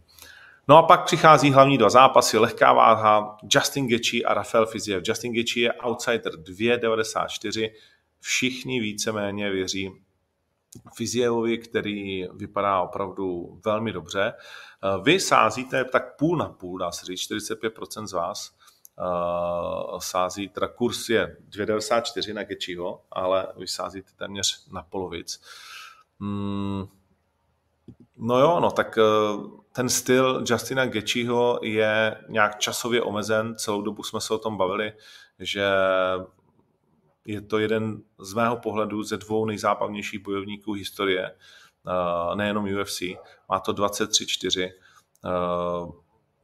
No 0.68 0.78
a 0.78 0.84
pak 0.84 1.06
přichází 1.06 1.52
hlavní 1.52 1.78
dva 1.78 1.90
zápasy, 1.90 2.38
lehká 2.38 2.74
váha, 2.74 3.38
Justin 3.54 3.88
Gaethje 3.88 4.24
a 4.24 4.34
Rafael 4.34 4.66
Fiziev. 4.66 5.04
Justin 5.08 5.34
Gaethje 5.34 5.64
je 5.64 5.74
outsider 5.74 6.34
2,94, 6.34 7.70
všichni 8.20 8.80
víceméně 8.80 9.50
věří 9.50 9.92
Fizievovi, 10.96 11.58
který 11.58 12.28
vypadá 12.34 12.82
opravdu 12.82 13.60
velmi 13.66 13.92
dobře. 13.92 14.34
Eh, 14.34 15.02
vy 15.04 15.20
sázíte 15.20 15.86
tak 15.86 16.16
půl 16.18 16.38
na 16.38 16.50
půl, 16.50 16.78
dá 16.78 16.92
se 16.92 17.06
říct, 17.06 17.32
45% 17.32 18.08
z 18.08 18.14
vás 18.14 18.60
uh, 19.00 20.00
sází, 20.00 20.50
teda 20.50 20.68
kurz 20.68 21.10
je 21.10 21.38
2,94 21.50 22.34
na 22.34 22.44
Gečiho, 22.44 23.02
ale 23.12 23.48
vy 23.58 23.68
sázíte 23.68 24.12
téměř 24.16 24.68
na 24.72 24.84
polovic. 24.84 25.42
Hmm, 26.20 26.88
no 28.18 28.40
jo, 28.40 28.60
no 28.60 28.72
tak 28.72 28.98
uh, 28.98 29.60
ten 29.72 29.90
styl 29.90 30.44
Justina 30.48 30.86
Gečiho 30.86 31.60
je 31.64 32.24
nějak 32.30 32.60
časově 32.60 33.02
omezen, 33.02 33.56
celou 33.56 33.82
dobu 33.82 34.04
jsme 34.04 34.22
se 34.22 34.34
o 34.34 34.38
tom 34.38 34.58
bavili, 34.58 34.94
že 35.40 35.66
je 37.30 37.42
to 37.42 37.60
jeden 37.60 38.02
z 38.20 38.34
mého 38.34 38.58
pohledu 38.58 39.04
ze 39.04 39.18
dvou 39.18 39.46
nejzábavnějších 39.46 40.20
bojovníků 40.20 40.74
historie, 40.74 41.36
uh, 41.86 42.36
nejenom 42.36 42.66
UFC. 42.82 43.02
Má 43.50 43.60
to 43.60 43.74
23-4. 43.74 44.72
Uh, 45.26 45.92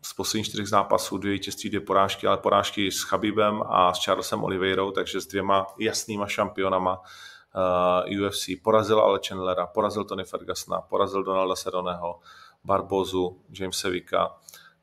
z 0.01 0.13
posledních 0.13 0.47
čtyřech 0.47 0.67
zápasů 0.67 1.17
dvě 1.17 1.33
vítězství, 1.33 1.69
dvě 1.69 1.81
porážky, 1.81 2.27
ale 2.27 2.37
porážky 2.37 2.91
s 2.91 3.03
Chabibem 3.03 3.63
a 3.69 3.93
s 3.93 4.05
Charlesem 4.05 4.43
Oliveirou, 4.43 4.91
takže 4.91 5.21
s 5.21 5.27
dvěma 5.27 5.67
jasnýma 5.79 6.27
šampionama 6.27 6.99
uh, 6.99 8.25
UFC. 8.25 8.49
Porazil 8.63 8.99
ale 8.99 9.19
Chandlera, 9.27 9.67
porazil 9.67 10.03
Tony 10.03 10.23
Fergusona, 10.23 10.81
porazil 10.81 11.23
Donalda 11.23 11.55
Seroneho, 11.55 12.19
Barbozu, 12.63 13.41
Jamesa 13.59 13.89
Vika, 13.89 14.27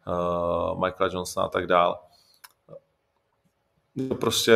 uh, 0.07 0.85
Michaela 0.85 1.13
Johnsona 1.13 1.47
a 1.47 1.49
tak 1.49 1.67
dál. 1.67 2.01
Prostě 4.21 4.53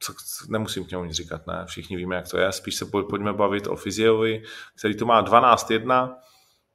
co, 0.00 0.12
nemusím 0.48 0.84
k 0.84 0.90
němu 0.90 1.04
nic 1.04 1.16
říkat, 1.16 1.46
ne, 1.46 1.64
všichni 1.66 1.96
víme, 1.96 2.16
jak 2.16 2.28
to 2.28 2.38
je, 2.38 2.52
spíš 2.52 2.74
se 2.74 2.86
pojďme 2.86 3.32
bavit 3.32 3.66
o 3.66 3.76
Fiziovi, 3.76 4.42
který 4.78 4.96
tu 4.96 5.06
má 5.06 5.24
12-1, 5.24 6.14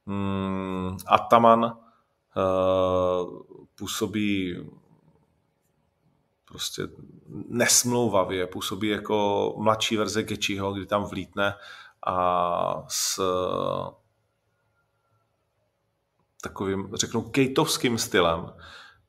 hmm, 0.06 0.96
Ataman 1.06 1.64
uh, 1.64 3.42
působí 3.74 4.56
prostě 6.44 6.82
nesmlouvavě, 7.48 8.46
působí 8.46 8.88
jako 8.88 9.54
mladší 9.58 9.96
verze 9.96 10.22
Gečiho, 10.22 10.72
kdy 10.72 10.86
tam 10.86 11.04
vlítne 11.04 11.54
a 12.06 12.84
s 12.88 13.20
takovým, 16.42 16.90
řeknu, 16.94 17.22
kejtovským 17.22 17.98
stylem 17.98 18.52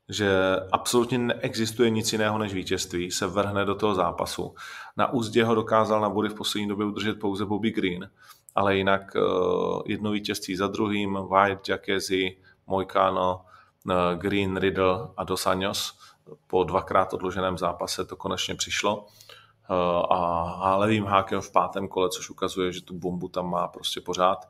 že 0.10 0.60
absolutně 0.72 1.18
neexistuje 1.18 1.90
nic 1.90 2.14
jiného 2.14 2.38
než 2.38 2.54
vítězství, 2.54 3.12
se 3.12 3.28
vrhne 3.28 3.66
do 3.66 3.76
toho 3.76 3.96
zápasu. 3.96 4.56
Na 4.98 5.14
úzdě 5.14 5.44
ho 5.44 5.56
dokázal 5.56 6.02
na 6.02 6.10
body 6.10 6.30
v 6.30 6.34
poslední 6.34 6.68
době 6.68 6.86
udržet 6.86 7.20
pouze 7.20 7.46
Bobby 7.46 7.72
Green, 7.72 8.10
ale 8.56 8.78
jinak 8.78 9.02
uh, 9.16 9.82
jedno 9.86 10.12
vítězství 10.12 10.56
za 10.56 10.68
druhým, 10.68 11.20
White, 11.30 11.70
Jackezzi, 11.70 12.38
Mojkano, 12.68 13.42
uh, 13.86 13.94
Green, 14.16 14.58
Riddle 14.58 15.10
a 15.18 15.24
Dos 15.24 15.48
Anjos. 15.48 16.00
Po 16.48 16.64
dvakrát 16.64 17.14
odloženém 17.14 17.58
zápase 17.58 18.06
to 18.06 18.16
konečně 18.16 18.56
přišlo. 18.56 18.98
Uh, 18.98 19.76
a, 20.10 20.76
levým 20.76 21.06
hákem 21.06 21.42
v 21.42 21.52
pátém 21.52 21.88
kole, 21.88 22.10
což 22.10 22.30
ukazuje, 22.30 22.72
že 22.72 22.82
tu 22.82 22.94
bombu 22.94 23.28
tam 23.28 23.50
má 23.50 23.68
prostě 23.68 24.02
pořád. 24.02 24.50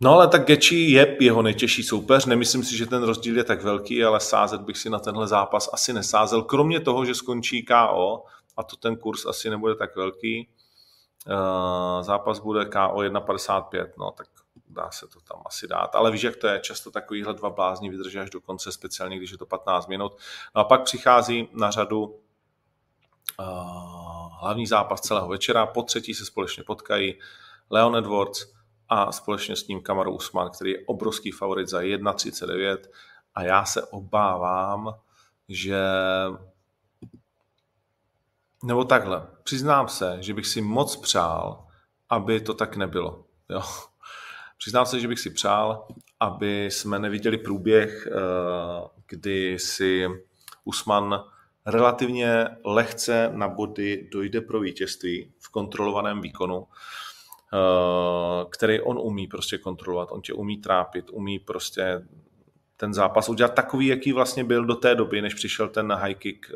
No 0.00 0.12
ale 0.12 0.28
tak 0.28 0.46
Gechi 0.46 0.90
je 0.90 1.16
jeho 1.20 1.42
nejtěžší 1.42 1.82
soupeř, 1.82 2.26
nemyslím 2.26 2.64
si, 2.64 2.76
že 2.76 2.86
ten 2.86 3.02
rozdíl 3.02 3.36
je 3.36 3.44
tak 3.44 3.62
velký, 3.62 4.04
ale 4.04 4.20
sázet 4.20 4.60
bych 4.60 4.78
si 4.78 4.90
na 4.90 4.98
tenhle 4.98 5.26
zápas 5.26 5.70
asi 5.72 5.92
nesázel, 5.92 6.42
kromě 6.42 6.80
toho, 6.80 7.04
že 7.04 7.14
skončí 7.14 7.64
KO 7.64 8.24
a 8.56 8.62
to 8.62 8.76
ten 8.76 8.96
kurz 8.96 9.26
asi 9.26 9.50
nebude 9.50 9.74
tak 9.74 9.96
velký. 9.96 10.48
Uh, 11.26 12.02
zápas 12.02 12.38
bude 12.38 12.64
KO 12.64 12.96
1,55, 12.96 13.86
no 13.98 14.10
tak 14.10 14.26
dá 14.68 14.90
se 14.90 15.06
to 15.06 15.20
tam 15.20 15.42
asi 15.46 15.68
dát. 15.68 15.94
Ale 15.94 16.10
víš, 16.10 16.22
jak 16.22 16.36
to 16.36 16.46
je, 16.46 16.60
často 16.60 16.90
takovýhle 16.90 17.34
dva 17.34 17.50
blázni 17.50 17.90
vydrží 17.90 18.18
až 18.18 18.30
do 18.30 18.40
konce, 18.40 18.72
speciálně 18.72 19.16
když 19.16 19.30
je 19.30 19.38
to 19.38 19.46
15 19.46 19.86
minut. 19.86 20.12
No 20.54 20.60
a 20.60 20.64
pak 20.64 20.84
přichází 20.84 21.48
na 21.52 21.70
řadu 21.70 22.04
uh, 22.04 22.14
hlavní 24.40 24.66
zápas 24.66 25.00
celého 25.00 25.28
večera. 25.28 25.66
Po 25.66 25.82
třetí 25.82 26.14
se 26.14 26.24
společně 26.24 26.62
potkají 26.62 27.14
Leon 27.70 27.96
Edwards 27.96 28.57
a 28.88 29.12
společně 29.12 29.56
s 29.56 29.68
ním 29.68 29.82
Kamaru 29.82 30.14
Usman, 30.14 30.50
který 30.50 30.70
je 30.70 30.82
obrovský 30.86 31.30
favorit 31.30 31.68
za 31.68 31.80
1,39 31.80 32.78
a 33.34 33.42
já 33.42 33.64
se 33.64 33.82
obávám, 33.82 34.94
že 35.48 35.80
nebo 38.64 38.84
takhle, 38.84 39.26
přiznám 39.42 39.88
se, 39.88 40.16
že 40.20 40.34
bych 40.34 40.46
si 40.46 40.60
moc 40.60 40.96
přál, 40.96 41.66
aby 42.08 42.40
to 42.40 42.54
tak 42.54 42.76
nebylo. 42.76 43.24
Jo. 43.48 43.62
Přiznám 44.58 44.86
se, 44.86 45.00
že 45.00 45.08
bych 45.08 45.20
si 45.20 45.30
přál, 45.30 45.86
aby 46.20 46.66
jsme 46.66 46.98
neviděli 46.98 47.38
průběh, 47.38 48.06
eh, 48.06 48.10
kdy 49.08 49.58
si 49.58 50.08
Usman 50.64 51.24
relativně 51.66 52.48
lehce 52.64 53.30
na 53.32 53.48
body 53.48 54.08
dojde 54.12 54.40
pro 54.40 54.60
vítězství 54.60 55.32
v 55.38 55.48
kontrolovaném 55.48 56.20
výkonu, 56.20 56.66
který 58.50 58.80
on 58.80 58.98
umí 58.98 59.26
prostě 59.26 59.58
kontrolovat. 59.58 60.08
On 60.12 60.22
tě 60.22 60.32
umí 60.32 60.56
trápit, 60.56 61.10
umí 61.12 61.38
prostě 61.38 62.02
ten 62.76 62.94
zápas 62.94 63.28
udělat 63.28 63.54
takový, 63.54 63.86
jaký 63.86 64.12
vlastně 64.12 64.44
byl 64.44 64.64
do 64.64 64.74
té 64.74 64.94
doby, 64.94 65.22
než 65.22 65.34
přišel 65.34 65.68
ten 65.68 65.92
high 65.92 66.14
kick 66.14 66.46
eh, 66.50 66.54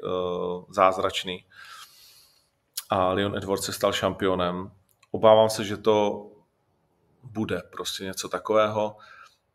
zázračný. 0.69 1.45
A 2.91 3.13
Leon 3.13 3.37
Edwards 3.37 3.65
se 3.65 3.73
stal 3.73 3.93
šampionem. 3.93 4.71
Obávám 5.11 5.51
se, 5.51 5.65
že 5.65 5.77
to 5.77 6.27
bude 7.23 7.63
prostě 7.73 8.05
něco 8.05 8.29
takového. 8.29 8.97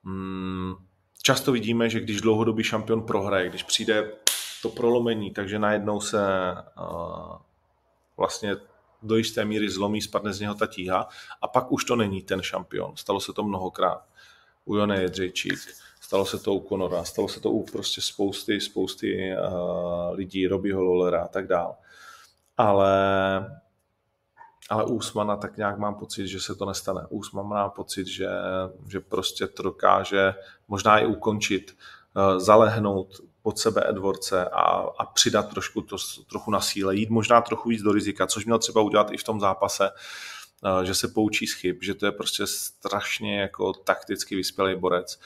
Hmm, 0.03 0.73
často 1.21 1.51
vidíme, 1.51 1.89
že 1.89 1.99
když 1.99 2.21
dlouhodobý 2.21 2.63
šampion 2.63 3.01
prohraje, 3.01 3.49
když 3.49 3.63
přijde 3.63 4.11
to 4.61 4.69
prolomení, 4.69 5.31
takže 5.31 5.59
najednou 5.59 6.01
se 6.01 6.53
uh, 6.79 7.35
vlastně 8.17 8.55
do 9.03 9.15
jisté 9.15 9.45
míry 9.45 9.69
zlomí, 9.69 10.01
spadne 10.01 10.33
z 10.33 10.39
něho 10.39 10.53
ta 10.53 10.67
tíha 10.67 11.07
a 11.41 11.47
pak 11.47 11.71
už 11.71 11.85
to 11.85 11.95
není 11.95 12.21
ten 12.21 12.41
šampion. 12.41 12.95
Stalo 12.95 13.19
se 13.19 13.33
to 13.33 13.43
mnohokrát. 13.43 14.05
U 14.65 14.75
Jone 14.75 15.01
Jedřejčík, 15.01 15.59
stalo 16.01 16.25
se 16.25 16.39
to 16.39 16.53
u 16.53 16.69
Conora, 16.69 17.03
stalo 17.03 17.27
se 17.27 17.39
to 17.39 17.51
u 17.51 17.65
prostě 17.65 18.01
spousty, 18.01 18.61
spousty 18.61 19.35
uh, 19.37 20.15
lidí, 20.15 20.47
Robbieho 20.47 20.83
Lollera 20.83 21.23
a 21.23 21.27
tak 21.27 21.47
dále. 21.47 21.73
Ale 22.57 22.91
ale 24.69 24.85
u 24.85 24.93
Usmana 24.93 25.37
tak 25.37 25.57
nějak 25.57 25.77
mám 25.77 25.95
pocit, 25.95 26.27
že 26.27 26.39
se 26.39 26.55
to 26.55 26.65
nestane. 26.65 27.01
U 27.09 27.17
Usmana 27.17 27.49
mám 27.49 27.71
pocit, 27.71 28.07
že, 28.07 28.27
že 28.87 28.99
prostě 28.99 29.47
to 29.47 29.63
dokáže 29.63 30.33
možná 30.67 30.99
i 30.99 31.05
ukončit, 31.05 31.77
uh, 32.15 32.39
zalehnout 32.39 33.21
pod 33.47 33.59
sebe 33.59 33.89
Edwardse 33.89 34.45
a, 34.45 34.61
a 34.97 35.05
přidat 35.05 35.49
trošku 35.49 35.81
to, 35.81 35.97
trochu 36.29 36.51
na 36.51 36.59
síle, 36.59 36.95
jít 36.95 37.09
možná 37.09 37.41
trochu 37.41 37.69
víc 37.69 37.81
do 37.81 37.91
rizika, 37.91 38.27
což 38.27 38.45
měl 38.45 38.59
třeba 38.59 38.81
udělat 38.81 39.11
i 39.11 39.17
v 39.17 39.23
tom 39.23 39.39
zápase, 39.39 39.91
uh, 39.91 40.81
že 40.81 40.95
se 40.95 41.07
poučí 41.07 41.47
z 41.47 41.53
chyb, 41.53 41.75
že 41.81 41.93
to 41.93 42.05
je 42.05 42.11
prostě 42.11 42.47
strašně 42.47 43.41
jako 43.41 43.73
takticky 43.73 44.35
vyspělý 44.35 44.75
borec, 44.75 45.19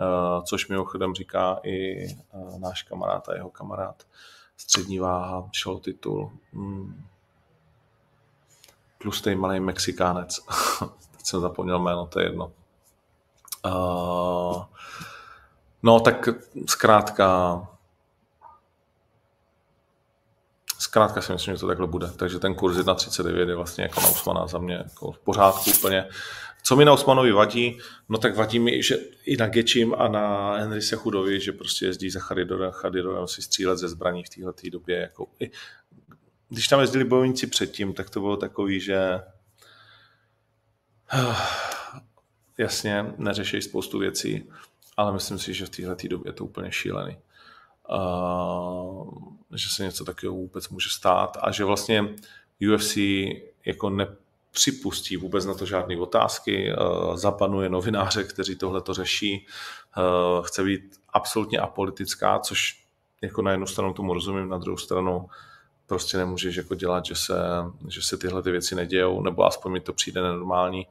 uh, 0.00 0.44
což 0.44 0.68
mimochodem 0.68 1.14
říká 1.14 1.60
i 1.62 2.06
náš 2.58 2.82
kamarád 2.82 3.28
a 3.28 3.34
jeho 3.34 3.50
kamarád. 3.50 4.06
Střední 4.56 4.98
váha, 4.98 5.48
šel 5.52 5.78
titul. 5.78 6.32
Hmm 6.52 7.04
malý 9.34 9.60
Mexikánec. 9.60 10.40
Teď 11.10 11.24
jsem 11.24 11.40
zapomněl 11.40 11.78
jméno, 11.78 12.06
to 12.06 12.20
je 12.20 12.26
jedno. 12.26 12.52
Uh, 13.66 14.64
no 15.84 16.00
tak 16.00 16.28
zkrátka 16.66 17.60
zkrátka 20.78 21.22
si 21.22 21.32
myslím, 21.32 21.54
že 21.54 21.60
to 21.60 21.66
takhle 21.66 21.86
bude. 21.86 22.10
Takže 22.16 22.38
ten 22.38 22.54
kurz 22.54 22.76
1,39 22.76 23.48
je 23.48 23.56
vlastně 23.56 23.84
jako 23.84 24.00
na 24.00 24.08
Usmana 24.08 24.46
za 24.46 24.58
mě 24.58 24.74
jako 24.74 25.12
v 25.12 25.18
pořádku 25.18 25.70
úplně. 25.70 26.08
Co 26.62 26.76
mi 26.76 26.84
na 26.84 26.92
Usmanovi 26.92 27.32
vadí? 27.32 27.78
No 28.08 28.18
tak 28.18 28.36
vadí 28.36 28.58
mi, 28.58 28.82
že 28.82 28.96
i 29.24 29.36
na 29.36 29.46
Gečim 29.46 29.94
a 29.98 30.08
na 30.08 30.56
Henry 30.56 30.82
Sechudovi, 30.82 31.40
že 31.40 31.52
prostě 31.52 31.86
jezdí 31.86 32.10
za 32.10 32.20
Charidorem, 32.20 32.70
Charidorem 32.72 33.28
si 33.28 33.42
střílet 33.42 33.78
ze 33.78 33.88
zbraní 33.88 34.24
v 34.24 34.28
této 34.28 34.70
době. 34.70 34.96
Jako, 34.96 35.26
i, 35.40 35.50
když 36.48 36.68
tam 36.68 36.80
jezdili 36.80 37.04
bojovníci 37.04 37.46
předtím, 37.46 37.94
tak 37.94 38.10
to 38.10 38.20
bylo 38.20 38.36
takový, 38.36 38.80
že 38.80 39.20
jasně, 42.58 43.14
neřeší 43.18 43.62
spoustu 43.62 43.98
věcí, 43.98 44.50
ale 44.96 45.12
myslím 45.12 45.38
si, 45.38 45.54
že 45.54 45.66
v 45.66 45.70
téhle 45.70 45.96
době 46.08 46.28
je 46.28 46.32
to 46.32 46.44
úplně 46.44 46.72
šílený. 46.72 47.16
Uh, 47.90 49.08
že 49.54 49.68
se 49.68 49.84
něco 49.84 50.04
takového 50.04 50.34
vůbec 50.34 50.68
může 50.68 50.90
stát 50.90 51.36
a 51.40 51.50
že 51.50 51.64
vlastně 51.64 52.14
UFC 52.72 52.96
jako 53.64 53.90
nepřipustí 53.90 55.16
vůbec 55.16 55.46
na 55.46 55.54
to 55.54 55.66
žádné 55.66 55.96
otázky, 55.96 56.72
uh, 56.72 57.16
zapanuje 57.16 57.68
novináře, 57.68 58.24
kteří 58.24 58.56
tohle 58.56 58.80
to 58.80 58.94
řeší, 58.94 59.46
uh, 59.96 60.44
chce 60.46 60.64
být 60.64 61.00
absolutně 61.12 61.58
apolitická, 61.58 62.38
což 62.38 62.84
jako 63.22 63.42
na 63.42 63.50
jednu 63.50 63.66
stranu 63.66 63.92
tomu 63.92 64.14
rozumím, 64.14 64.48
na 64.48 64.58
druhou 64.58 64.78
stranu 64.78 65.28
prostě 65.86 66.16
nemůžeš 66.16 66.56
jako 66.56 66.74
dělat, 66.74 67.04
že 67.04 67.14
se, 67.14 67.34
že 67.88 68.02
se 68.02 68.16
tyhle 68.16 68.42
ty 68.42 68.50
věci 68.50 68.74
nedějou, 68.74 69.22
nebo 69.22 69.44
aspoň 69.44 69.72
mi 69.72 69.80
to 69.80 69.92
přijde 69.92 70.22
nenormální, 70.22 70.86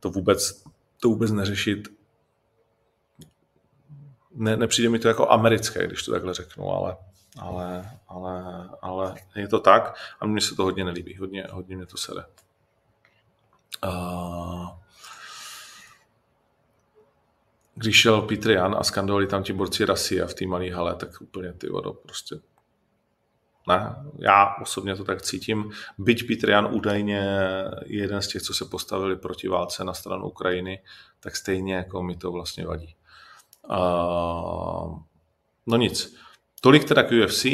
to 0.00 0.10
vůbec, 0.10 0.64
to 1.00 1.08
vůbec 1.08 1.32
neřešit. 1.32 1.88
Ne, 4.36 4.56
nepřijde 4.56 4.88
mi 4.88 4.98
to 4.98 5.08
jako 5.08 5.30
americké, 5.30 5.86
když 5.86 6.02
to 6.02 6.12
takhle 6.12 6.34
řeknu, 6.34 6.70
ale, 6.70 6.96
ale, 7.38 7.90
ale, 8.08 8.68
ale 8.82 9.14
je 9.34 9.48
to 9.48 9.60
tak 9.60 9.96
a 10.20 10.26
mně 10.26 10.40
se 10.40 10.54
to 10.54 10.62
hodně 10.62 10.84
nelíbí, 10.84 11.16
hodně, 11.16 11.46
hodně 11.50 11.76
mě 11.76 11.86
to 11.86 11.96
sere. 11.96 12.24
Když 17.74 17.96
šel 17.96 18.22
Petr 18.22 18.50
Jan 18.50 18.76
a 18.78 18.84
skandovali 18.84 19.26
tam 19.26 19.42
ti 19.42 19.52
borci 19.52 19.84
rasy 19.84 20.22
a 20.22 20.26
v 20.26 20.34
té 20.34 20.46
malé 20.46 20.70
hale, 20.70 20.94
tak 20.94 21.20
úplně 21.20 21.52
ty 21.52 21.68
vodo, 21.68 21.92
prostě 21.92 22.36
ne, 23.68 23.96
já 24.18 24.54
osobně 24.62 24.96
to 24.96 25.04
tak 25.04 25.22
cítím. 25.22 25.70
Byť 25.98 26.26
Petr 26.26 26.50
Jan 26.50 26.68
údajně 26.70 27.16
je 27.86 28.00
jeden 28.00 28.22
z 28.22 28.28
těch, 28.28 28.42
co 28.42 28.54
se 28.54 28.64
postavili 28.64 29.16
proti 29.16 29.48
válce 29.48 29.84
na 29.84 29.94
stranu 29.94 30.26
Ukrajiny, 30.28 30.82
tak 31.20 31.36
stejně 31.36 31.74
jako 31.74 32.02
mi 32.02 32.16
to 32.16 32.32
vlastně 32.32 32.66
vadí. 32.66 32.96
No 35.66 35.76
nic. 35.76 36.16
Tolik 36.60 36.84
teda 36.84 37.02
k 37.02 37.10
UFC. 37.10 37.44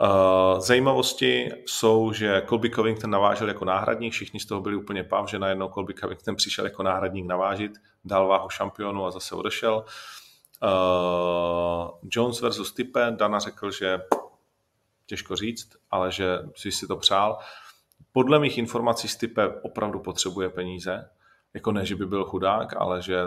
Uh, 0.00 0.60
zajímavosti 0.60 1.50
jsou, 1.66 2.12
že 2.12 2.42
Colby 2.48 2.70
Covington 2.70 3.10
navážel 3.10 3.48
jako 3.48 3.64
náhradník, 3.64 4.12
všichni 4.12 4.40
z 4.40 4.46
toho 4.46 4.60
byli 4.60 4.76
úplně 4.76 5.04
pav, 5.04 5.28
že 5.28 5.38
najednou 5.38 5.68
Colby 5.68 5.94
Covington 5.94 6.36
přišel 6.36 6.64
jako 6.64 6.82
náhradník 6.82 7.26
navážit, 7.26 7.72
dal 8.04 8.28
váhu 8.28 8.48
šampionu 8.48 9.06
a 9.06 9.10
zase 9.10 9.34
odešel. 9.34 9.84
Uh, 10.62 11.90
Jones 12.10 12.40
versus 12.40 12.72
Type, 12.72 13.10
Dana 13.10 13.38
řekl, 13.38 13.70
že 13.70 14.00
těžko 15.06 15.36
říct, 15.36 15.68
ale 15.90 16.12
že 16.12 16.38
si 16.56 16.72
si 16.72 16.86
to 16.86 16.96
přál. 16.96 17.38
Podle 18.12 18.38
mých 18.38 18.58
informací 18.58 19.08
Stipe 19.08 19.48
opravdu 19.62 20.00
potřebuje 20.00 20.48
peníze. 20.48 21.10
Jako 21.54 21.72
ne, 21.72 21.86
že 21.86 21.96
by 21.96 22.06
byl 22.06 22.24
chudák, 22.24 22.76
ale 22.76 23.02
že 23.02 23.20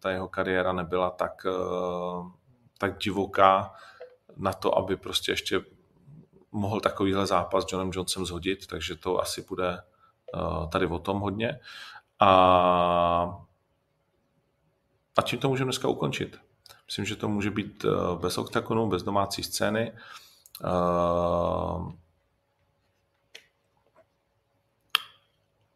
ta 0.00 0.10
jeho 0.10 0.28
kariéra 0.28 0.72
nebyla 0.72 1.10
tak, 1.10 1.46
eh, 1.46 2.30
tak 2.78 2.98
divoká 2.98 3.72
na 4.36 4.52
to, 4.52 4.78
aby 4.78 4.96
prostě 4.96 5.32
ještě 5.32 5.60
mohl 6.52 6.80
takovýhle 6.80 7.26
zápas 7.26 7.64
s 7.64 7.72
Johnem 7.72 7.90
Johnsonem 7.94 8.26
zhodit, 8.26 8.66
takže 8.66 8.96
to 8.96 9.20
asi 9.20 9.44
bude 9.48 9.78
eh, 9.78 10.68
tady 10.68 10.86
o 10.86 10.98
tom 10.98 11.20
hodně. 11.20 11.60
A, 12.20 12.30
a 15.16 15.22
čím 15.22 15.38
to 15.38 15.48
můžeme 15.48 15.66
dneska 15.66 15.88
ukončit? 15.88 16.38
Myslím, 16.86 17.04
že 17.04 17.16
to 17.16 17.28
může 17.28 17.50
být 17.50 17.84
eh, 17.84 18.16
bez 18.18 18.38
oktagonu, 18.38 18.88
bez 18.88 19.02
domácí 19.02 19.42
scény. 19.42 19.92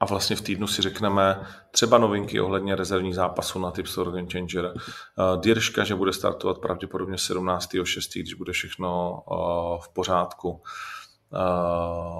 A 0.00 0.06
vlastně 0.06 0.36
v 0.36 0.40
týdnu 0.40 0.66
si 0.66 0.82
řekneme 0.82 1.46
třeba 1.70 1.98
novinky 1.98 2.40
ohledně 2.40 2.76
rezervních 2.76 3.14
zápasů 3.14 3.58
na 3.58 3.70
Tipster 3.70 4.04
Game 4.04 4.26
Changer. 4.32 4.74
Dirška, 5.40 5.84
že 5.84 5.94
bude 5.94 6.12
startovat 6.12 6.58
pravděpodobně 6.58 7.16
17.6., 7.16 8.20
když 8.20 8.34
bude 8.34 8.52
všechno 8.52 9.22
v 9.82 9.88
pořádku. 9.88 10.62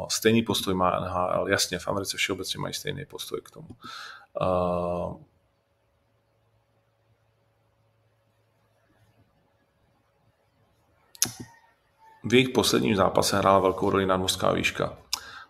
Stejný 0.09 0.43
postoj 0.43 0.75
má 0.75 1.01
NHL, 1.01 1.49
jasně, 1.49 1.79
v 1.79 1.89
Americe 1.89 2.17
všeobecně 2.17 2.61
mají 2.61 2.75
stejný 2.75 3.05
postoj 3.05 3.41
k 3.41 3.51
tomu 3.51 3.69
v 12.25 12.35
jejich 12.35 12.49
posledním 12.49 12.97
zápase 12.97 13.39
hrála 13.39 13.59
velkou 13.59 13.91
roli 13.91 14.07
nadmořská 14.07 14.53
výška. 14.53 14.97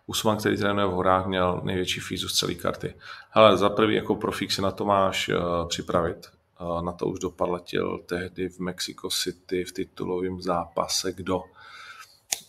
Usman, 0.09 0.37
který 0.37 0.57
trénuje 0.57 0.87
v 0.87 0.91
horách, 0.91 1.27
měl 1.27 1.61
největší 1.65 2.01
fízu 2.01 2.29
z 2.29 2.35
celé 2.39 2.55
karty. 2.55 2.95
Hele, 3.31 3.57
za 3.57 3.69
prvý 3.69 3.95
jako 3.95 4.15
profík 4.15 4.53
se 4.53 4.63
na 4.63 4.71
to 4.71 4.85
máš 4.85 5.29
uh, 5.29 5.69
připravit. 5.69 6.27
Uh, 6.61 6.83
na 6.83 6.93
to 6.93 7.07
už 7.07 7.19
dopad 7.19 7.49
letěl 7.49 7.99
tehdy 7.99 8.49
v 8.49 8.59
Mexico 8.59 9.09
City 9.11 9.65
v 9.65 9.73
titulovém 9.73 10.43
zápase. 10.43 11.13
Kdo? 11.13 11.43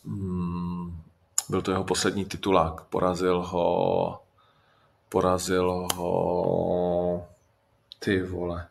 Hmm, 0.05 1.01
Byl 1.49 1.61
to 1.61 1.71
jeho 1.71 1.83
poslední 1.83 2.25
titulák. 2.25 2.81
Porazil 2.81 3.41
ho... 3.41 4.21
Porazil 5.09 5.87
ho... 5.95 7.27
Ty 7.99 8.21
vole. 8.21 8.67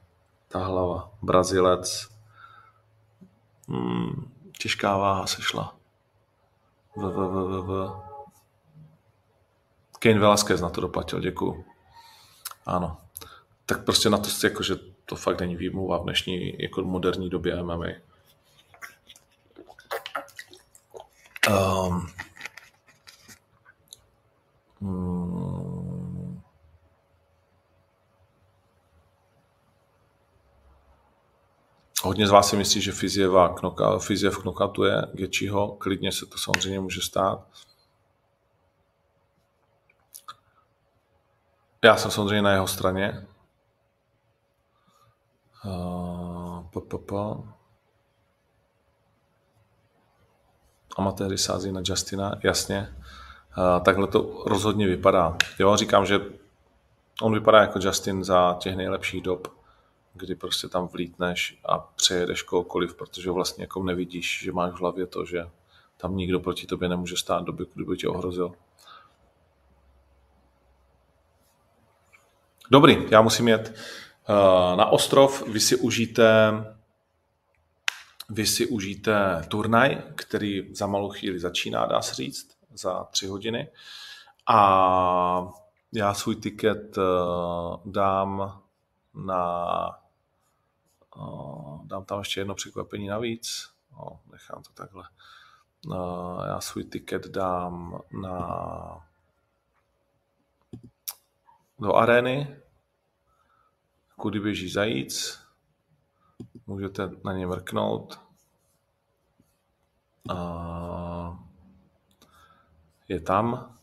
Ta 0.49 0.65
hlava. 0.65 1.11
Brazilec. 1.23 2.09
Hmm, 3.69 4.33
těžká 4.59 4.97
váha 4.97 5.27
se 5.27 5.43
šla. 5.43 5.75
V, 6.97 7.01
v, 7.01 7.29
v, 7.29 7.63
v, 7.63 7.67
v. 7.67 8.08
Kane 9.99 10.19
Velasquez 10.19 10.61
na 10.61 10.71
to 10.71 10.81
doplatil, 10.81 11.21
děkuju. 11.21 11.65
Ano. 12.67 12.97
Tak 13.67 13.85
prostě 13.85 14.11
na 14.11 14.19
to, 14.19 14.29
jako, 14.45 14.63
že 14.63 14.77
to 15.07 15.17
fakt 15.17 15.41
není 15.41 15.57
výmluva 15.57 15.99
v 15.99 16.03
dnešní 16.03 16.63
jako 16.63 16.83
moderní 16.83 17.31
době 17.31 17.63
MMA. 17.63 17.87
Um, 21.51 22.07
hmm, 24.81 26.43
Hodně 32.03 32.27
z 32.27 32.31
vás 32.31 32.49
si 32.49 32.57
myslí, 32.57 32.81
že 32.81 32.93
Fizieva 32.93 33.49
knoka, 33.49 33.99
Fiziev 33.99 34.39
knokatuje 34.39 35.03
Gečiho. 35.13 35.69
Klidně 35.69 36.13
se 36.13 36.27
to 36.27 36.39
samozřejmě 36.39 36.81
může 36.81 37.01
stát. 37.01 37.47
Já 41.85 41.97
jsem 41.97 42.11
samozřejmě 42.11 42.43
na 42.43 42.53
jeho 42.53 42.67
straně. 42.67 43.27
Uh, 45.65 46.65
Amatéry 50.97 51.39
sází 51.39 51.73
na 51.73 51.81
Justina, 51.85 52.35
jasně. 52.45 52.97
Uh, 53.59 53.85
takhle 53.85 54.07
to 54.07 54.43
rozhodně 54.47 54.87
vypadá. 54.87 55.37
Jo, 55.59 55.77
říkám, 55.77 56.07
že 56.07 56.21
on 57.23 57.35
vypadá 57.35 57.61
jako 57.61 57.79
Justin 57.83 58.25
za 58.25 58.57
těch 58.61 58.77
nejlepších 58.77 59.23
dob, 59.23 59.49
kdy 60.15 60.35
prostě 60.35 60.69
tam 60.69 60.87
vlítneš 60.87 61.61
a 61.65 61.79
přejedeš 61.79 62.43
kohokoliv, 62.43 62.95
protože 62.95 63.31
vlastně 63.31 63.65
jako 63.65 63.83
nevidíš, 63.83 64.41
že 64.45 64.53
máš 64.53 64.73
v 64.73 64.81
hlavě 64.81 65.07
to, 65.07 65.25
že 65.25 65.51
tam 65.97 66.17
nikdo 66.17 66.41
proti 66.41 66.67
tobě 66.67 66.89
nemůže 66.89 67.17
stát 67.17 67.45
doby, 67.45 67.67
kdyby 67.75 67.97
tě 67.97 68.09
ohrozil. 68.09 68.53
Dobrý, 72.71 73.07
já 73.11 73.21
musím 73.21 73.49
jet 73.49 73.75
uh, 74.29 74.77
na 74.77 74.87
ostrov, 74.87 75.43
vy 75.47 75.61
si 75.61 75.77
užijte 75.77 76.51
vy 78.31 78.47
si 78.47 78.67
užijte 78.67 79.45
turnaj, 79.49 80.03
který 80.15 80.75
za 80.75 80.87
malou 80.87 81.11
chvíli 81.11 81.39
začíná, 81.39 81.87
dá 81.87 82.03
se 82.03 82.15
říct, 82.15 82.57
za 82.75 83.05
tři 83.05 83.27
hodiny. 83.27 83.69
A 84.49 85.49
já 85.93 86.15
svůj 86.15 86.37
tiket 86.37 86.97
uh, 86.97 87.93
dám 87.93 88.63
na 89.15 89.91
uh, 91.17 91.87
dám 91.87 92.05
tam 92.05 92.19
ještě 92.19 92.41
jedno 92.41 92.55
překvapení 92.55 93.07
navíc. 93.07 93.69
Nechám 94.33 94.63
to 94.63 94.73
takhle. 94.75 95.05
Já 96.47 96.61
svůj 96.61 96.85
tiket 96.85 97.27
dám 97.27 98.01
na 98.23 99.08
do 101.79 101.95
arény, 101.95 102.57
kudy 104.17 104.41
běží 104.41 104.71
zajíc, 104.71 105.41
můžete 106.67 107.11
na 107.25 107.33
ně 107.33 107.47
mrknout. 107.47 108.21
A 110.31 111.39
je 113.09 113.21
tam. 113.21 113.75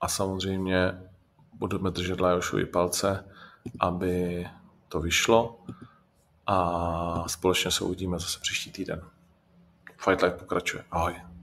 A 0.00 0.08
samozřejmě 0.08 1.10
budeme 1.52 1.90
držet 1.90 2.20
Lajošovi 2.20 2.66
palce, 2.66 3.30
aby 3.80 4.46
to 4.88 5.00
vyšlo 5.00 5.64
a 6.46 7.28
společně 7.28 7.70
se 7.70 7.84
uvidíme 7.84 8.18
zase 8.18 8.38
příští 8.40 8.72
týden. 8.72 9.02
Fight 9.96 10.22
Life 10.22 10.36
pokračuje. 10.36 10.84
Ahoj. 10.90 11.33